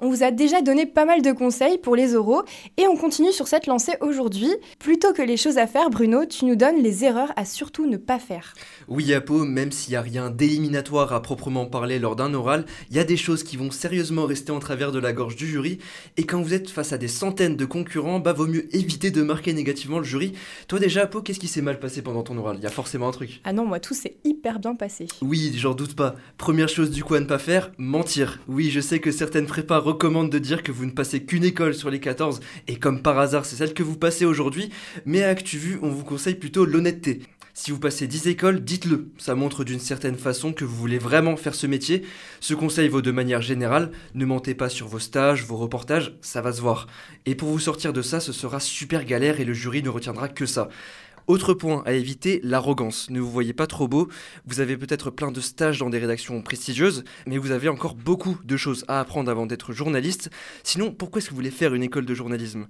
On 0.00 0.10
vous 0.10 0.22
a 0.22 0.30
déjà 0.30 0.60
donné 0.60 0.84
pas 0.84 1.06
mal 1.06 1.22
de 1.22 1.32
conseils 1.32 1.78
pour 1.78 1.96
les 1.96 2.14
oraux 2.14 2.42
et 2.76 2.86
on 2.86 2.96
continue 2.96 3.32
sur 3.32 3.48
cette 3.48 3.66
lancée 3.66 3.94
aujourd'hui. 4.02 4.50
Plutôt 4.78 5.14
que 5.14 5.22
les 5.22 5.38
choses 5.38 5.56
à 5.56 5.66
faire, 5.66 5.88
Bruno, 5.88 6.26
tu 6.26 6.44
nous 6.44 6.56
donnes 6.56 6.82
les 6.82 7.04
erreurs 7.04 7.32
à 7.36 7.46
surtout 7.46 7.86
ne 7.86 7.96
pas 7.96 8.18
faire. 8.18 8.52
Oui, 8.88 9.12
Apo, 9.14 9.44
même 9.44 9.72
s'il 9.72 9.92
n'y 9.92 9.96
a 9.96 10.02
rien 10.02 10.30
d'éliminatoire 10.30 11.12
à 11.12 11.22
proprement 11.22 11.66
parler 11.66 11.98
lors 11.98 12.16
d'un 12.16 12.34
oral, 12.34 12.66
il 12.90 12.96
y 12.96 12.98
a 12.98 13.04
des 13.04 13.16
choses 13.16 13.42
qui 13.42 13.56
vont 13.56 13.70
sérieusement 13.70 14.26
rester 14.26 14.52
en 14.52 14.58
travers 14.58 14.92
de 14.92 14.98
la 14.98 15.12
gorge 15.12 15.36
du 15.36 15.46
jury. 15.46 15.78
Et 16.16 16.24
quand 16.24 16.42
vous 16.42 16.54
êtes 16.54 16.70
face 16.70 16.92
à 16.92 16.98
des 16.98 17.08
centaines 17.08 17.56
de 17.56 17.64
concurrents, 17.64 18.20
bah 18.20 18.32
vaut 18.32 18.46
mieux 18.46 18.74
éviter 18.74 19.10
de 19.10 19.22
marquer 19.22 19.52
négativement 19.52 19.98
le 19.98 20.04
jury. 20.04 20.32
Toi 20.68 20.78
déjà, 20.78 21.02
Apo, 21.02 21.22
qu'est-ce 21.22 21.40
qui 21.40 21.48
s'est 21.48 21.62
mal 21.62 21.78
passé 21.80 22.02
pendant 22.02 22.22
ton 22.22 22.36
oral? 22.38 22.56
Il 22.58 22.62
y 22.62 22.66
a 22.66 22.70
forcément 22.70 23.08
un 23.08 23.12
truc. 23.12 23.40
Ah 23.44 23.52
non, 23.52 23.64
moi 23.64 23.80
tout 23.80 23.94
s'est 23.94 24.16
hyper 24.24 24.58
bien 24.58 24.74
passé. 24.74 25.06
Oui, 25.22 25.52
j'en 25.56 25.74
doute 25.74 25.94
pas. 25.94 26.14
Première 26.38 26.68
chose 26.68 26.90
du 26.90 27.02
coup 27.02 27.14
à 27.14 27.20
ne 27.20 27.26
pas 27.26 27.38
faire, 27.38 27.70
mentir. 27.78 28.40
Oui, 28.48 28.70
je 28.70 28.80
sais 28.80 29.00
que 29.00 29.10
certaines 29.10 29.46
prépas 29.46 29.78
recommandent 29.78 30.30
de 30.30 30.38
dire 30.38 30.62
que 30.62 30.72
vous 30.72 30.86
ne 30.86 30.90
passez 30.90 31.24
qu'une 31.24 31.44
école 31.44 31.74
sur 31.74 31.90
les 31.90 32.00
14 32.00 32.40
et 32.68 32.76
comme 32.76 33.02
par 33.02 33.18
hasard 33.18 33.44
c'est 33.44 33.56
celle 33.56 33.74
que 33.74 33.82
vous 33.82 33.96
passez 33.96 34.24
aujourd'hui, 34.24 34.70
mais 35.06 35.22
à 35.22 35.28
ActuVu 35.28 35.78
on 35.82 35.88
vous 35.88 36.04
conseille 36.04 36.34
plutôt 36.34 36.64
l'honnêteté. 36.64 37.22
Si 37.56 37.70
vous 37.70 37.78
passez 37.78 38.08
10 38.08 38.26
écoles, 38.26 38.64
dites-le. 38.64 39.12
Ça 39.16 39.36
montre 39.36 39.62
d'une 39.62 39.78
certaine 39.78 40.16
façon 40.16 40.52
que 40.52 40.64
vous 40.64 40.74
voulez 40.74 40.98
vraiment 40.98 41.36
faire 41.36 41.54
ce 41.54 41.68
métier. 41.68 42.02
Ce 42.40 42.52
conseil 42.52 42.88
vaut 42.88 43.00
de 43.00 43.12
manière 43.12 43.42
générale. 43.42 43.92
Ne 44.14 44.26
mentez 44.26 44.56
pas 44.56 44.68
sur 44.68 44.88
vos 44.88 44.98
stages, 44.98 45.44
vos 45.44 45.56
reportages, 45.56 46.16
ça 46.20 46.40
va 46.40 46.52
se 46.52 46.60
voir. 46.60 46.88
Et 47.26 47.36
pour 47.36 47.50
vous 47.50 47.60
sortir 47.60 47.92
de 47.92 48.02
ça, 48.02 48.18
ce 48.18 48.32
sera 48.32 48.58
super 48.58 49.04
galère 49.04 49.38
et 49.38 49.44
le 49.44 49.54
jury 49.54 49.84
ne 49.84 49.88
retiendra 49.88 50.28
que 50.28 50.46
ça. 50.46 50.68
Autre 51.26 51.54
point 51.54 51.82
à 51.86 51.92
éviter, 51.92 52.38
l'arrogance. 52.42 53.08
Ne 53.08 53.18
vous 53.18 53.30
voyez 53.30 53.54
pas 53.54 53.66
trop 53.66 53.88
beau, 53.88 54.08
vous 54.44 54.60
avez 54.60 54.76
peut-être 54.76 55.10
plein 55.10 55.32
de 55.32 55.40
stages 55.40 55.78
dans 55.78 55.88
des 55.88 55.98
rédactions 55.98 56.42
prestigieuses, 56.42 57.02
mais 57.26 57.38
vous 57.38 57.50
avez 57.50 57.70
encore 57.70 57.94
beaucoup 57.94 58.38
de 58.44 58.56
choses 58.58 58.84
à 58.88 59.00
apprendre 59.00 59.30
avant 59.30 59.46
d'être 59.46 59.72
journaliste. 59.72 60.28
Sinon, 60.64 60.92
pourquoi 60.92 61.20
est-ce 61.20 61.28
que 61.28 61.30
vous 61.30 61.38
voulez 61.38 61.50
faire 61.50 61.72
une 61.72 61.82
école 61.82 62.04
de 62.04 62.12
journalisme? 62.12 62.66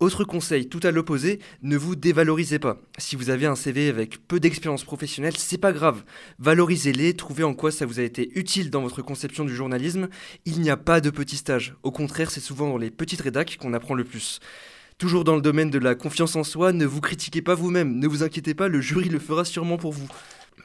Autre 0.00 0.24
conseil, 0.24 0.70
tout 0.70 0.80
à 0.84 0.90
l'opposé, 0.90 1.38
ne 1.62 1.76
vous 1.76 1.96
dévalorisez 1.96 2.58
pas. 2.58 2.78
Si 2.96 3.14
vous 3.14 3.28
avez 3.28 3.44
un 3.44 3.56
CV 3.56 3.90
avec 3.90 4.26
peu 4.26 4.40
d'expérience 4.40 4.84
professionnelle, 4.84 5.36
c'est 5.36 5.58
pas 5.58 5.72
grave. 5.72 6.02
Valorisez-les, 6.38 7.12
trouvez 7.12 7.44
en 7.44 7.52
quoi 7.52 7.70
ça 7.70 7.84
vous 7.84 8.00
a 8.00 8.04
été 8.04 8.30
utile 8.38 8.70
dans 8.70 8.80
votre 8.80 9.02
conception 9.02 9.44
du 9.44 9.54
journalisme. 9.54 10.08
Il 10.46 10.62
n'y 10.62 10.70
a 10.70 10.78
pas 10.78 11.02
de 11.02 11.10
petits 11.10 11.36
stages. 11.36 11.74
Au 11.82 11.90
contraire, 11.90 12.30
c'est 12.30 12.40
souvent 12.40 12.70
dans 12.70 12.78
les 12.78 12.90
petites 12.90 13.20
rédacs 13.20 13.58
qu'on 13.58 13.74
apprend 13.74 13.94
le 13.94 14.04
plus. 14.04 14.40
Toujours 14.98 15.22
dans 15.22 15.36
le 15.36 15.42
domaine 15.42 15.70
de 15.70 15.78
la 15.78 15.94
confiance 15.94 16.34
en 16.34 16.42
soi, 16.42 16.72
ne 16.72 16.84
vous 16.84 17.00
critiquez 17.00 17.40
pas 17.40 17.54
vous-même, 17.54 18.00
ne 18.00 18.08
vous 18.08 18.24
inquiétez 18.24 18.54
pas, 18.54 18.66
le 18.66 18.80
jury 18.80 19.08
le 19.08 19.20
fera 19.20 19.44
sûrement 19.44 19.76
pour 19.76 19.92
vous. 19.92 20.08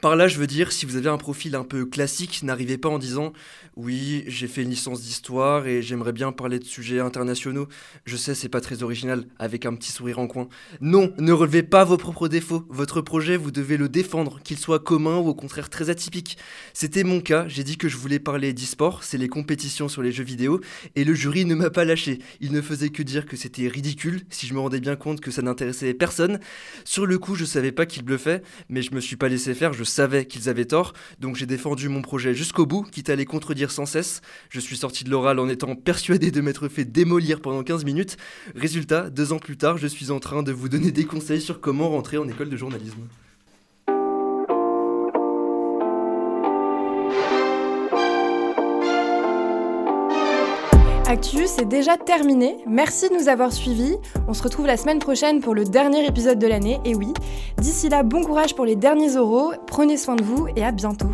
Par 0.04 0.16
là, 0.16 0.28
je 0.28 0.38
veux 0.38 0.46
dire, 0.46 0.70
si 0.70 0.84
vous 0.84 0.96
avez 0.96 1.08
un 1.08 1.16
profil 1.16 1.54
un 1.54 1.64
peu 1.64 1.86
classique, 1.86 2.42
n'arrivez 2.42 2.76
pas 2.76 2.90
en 2.90 2.98
disant 2.98 3.32
Oui, 3.74 4.22
j'ai 4.26 4.48
fait 4.48 4.60
une 4.60 4.68
licence 4.68 5.00
d'histoire 5.00 5.66
et 5.66 5.80
j'aimerais 5.80 6.12
bien 6.12 6.30
parler 6.30 6.58
de 6.58 6.64
sujets 6.64 7.00
internationaux. 7.00 7.68
Je 8.04 8.18
sais, 8.18 8.34
c'est 8.34 8.50
pas 8.50 8.60
très 8.60 8.82
original, 8.82 9.24
avec 9.38 9.64
un 9.64 9.74
petit 9.74 9.92
sourire 9.92 10.18
en 10.18 10.26
coin. 10.26 10.50
Non, 10.82 11.10
ne 11.16 11.32
relevez 11.32 11.62
pas 11.62 11.84
vos 11.84 11.96
propres 11.96 12.28
défauts. 12.28 12.66
Votre 12.68 13.00
projet, 13.00 13.38
vous 13.38 13.50
devez 13.50 13.78
le 13.78 13.88
défendre, 13.88 14.40
qu'il 14.42 14.58
soit 14.58 14.78
commun 14.78 15.16
ou 15.16 15.28
au 15.28 15.34
contraire 15.34 15.70
très 15.70 15.88
atypique. 15.88 16.36
C'était 16.74 17.02
mon 17.02 17.22
cas, 17.22 17.48
j'ai 17.48 17.64
dit 17.64 17.78
que 17.78 17.88
je 17.88 17.96
voulais 17.96 18.18
parler 18.18 18.52
d'e-sport, 18.52 19.04
c'est 19.04 19.16
les 19.16 19.28
compétitions 19.28 19.88
sur 19.88 20.02
les 20.02 20.12
jeux 20.12 20.22
vidéo, 20.22 20.60
et 20.96 21.04
le 21.04 21.14
jury 21.14 21.46
ne 21.46 21.54
m'a 21.54 21.70
pas 21.70 21.86
lâché. 21.86 22.18
Il 22.42 22.52
ne 22.52 22.60
faisait 22.60 22.90
que 22.90 23.02
dire 23.02 23.24
que 23.24 23.38
c'était 23.38 23.68
ridicule, 23.68 24.20
si 24.28 24.46
je 24.46 24.52
me 24.52 24.60
rendais 24.60 24.80
bien 24.80 24.96
compte 24.96 25.22
que 25.22 25.30
ça 25.30 25.40
n'intéressait 25.40 25.94
personne. 25.94 26.40
Sur 26.84 27.06
le 27.06 27.16
coup, 27.18 27.36
je 27.36 27.46
savais 27.46 27.72
pas 27.72 27.86
qu'il 27.86 28.02
bluffait, 28.02 28.42
mais 28.68 28.82
je 28.82 28.94
me 28.94 29.00
suis 29.00 29.16
pas 29.16 29.30
laissé 29.30 29.54
faire, 29.54 29.72
savais 29.94 30.26
qu'ils 30.26 30.48
avaient 30.48 30.64
tort, 30.64 30.92
donc 31.20 31.36
j'ai 31.36 31.46
défendu 31.46 31.88
mon 31.88 32.02
projet 32.02 32.34
jusqu'au 32.34 32.66
bout, 32.66 32.82
quitte 32.82 33.10
à 33.10 33.16
les 33.16 33.24
contredire 33.24 33.70
sans 33.70 33.86
cesse. 33.86 34.20
Je 34.50 34.60
suis 34.60 34.76
sorti 34.76 35.04
de 35.04 35.10
l'oral 35.10 35.38
en 35.38 35.48
étant 35.48 35.74
persuadé 35.76 36.30
de 36.30 36.40
m'être 36.40 36.68
fait 36.68 36.84
démolir 36.84 37.40
pendant 37.40 37.62
15 37.62 37.84
minutes. 37.84 38.16
Résultat, 38.54 39.10
deux 39.10 39.32
ans 39.32 39.38
plus 39.38 39.56
tard, 39.56 39.78
je 39.78 39.86
suis 39.86 40.10
en 40.10 40.20
train 40.20 40.42
de 40.42 40.52
vous 40.52 40.68
donner 40.68 40.90
des 40.90 41.04
conseils 41.04 41.40
sur 41.40 41.60
comment 41.60 41.88
rentrer 41.88 42.18
en 42.18 42.28
école 42.28 42.50
de 42.50 42.56
journalisme. 42.56 43.08
Actu, 51.14 51.46
c'est 51.46 51.68
déjà 51.68 51.96
terminé. 51.96 52.56
Merci 52.66 53.08
de 53.08 53.14
nous 53.14 53.28
avoir 53.28 53.52
suivis. 53.52 53.94
On 54.26 54.34
se 54.34 54.42
retrouve 54.42 54.66
la 54.66 54.76
semaine 54.76 54.98
prochaine 54.98 55.38
pour 55.38 55.54
le 55.54 55.62
dernier 55.62 56.04
épisode 56.04 56.40
de 56.40 56.48
l'année. 56.48 56.80
Et 56.84 56.96
oui, 56.96 57.12
d'ici 57.56 57.88
là, 57.88 58.02
bon 58.02 58.24
courage 58.24 58.56
pour 58.56 58.64
les 58.64 58.74
derniers 58.74 59.16
oraux. 59.16 59.52
Prenez 59.68 59.96
soin 59.96 60.16
de 60.16 60.24
vous 60.24 60.48
et 60.56 60.64
à 60.64 60.72
bientôt. 60.72 61.12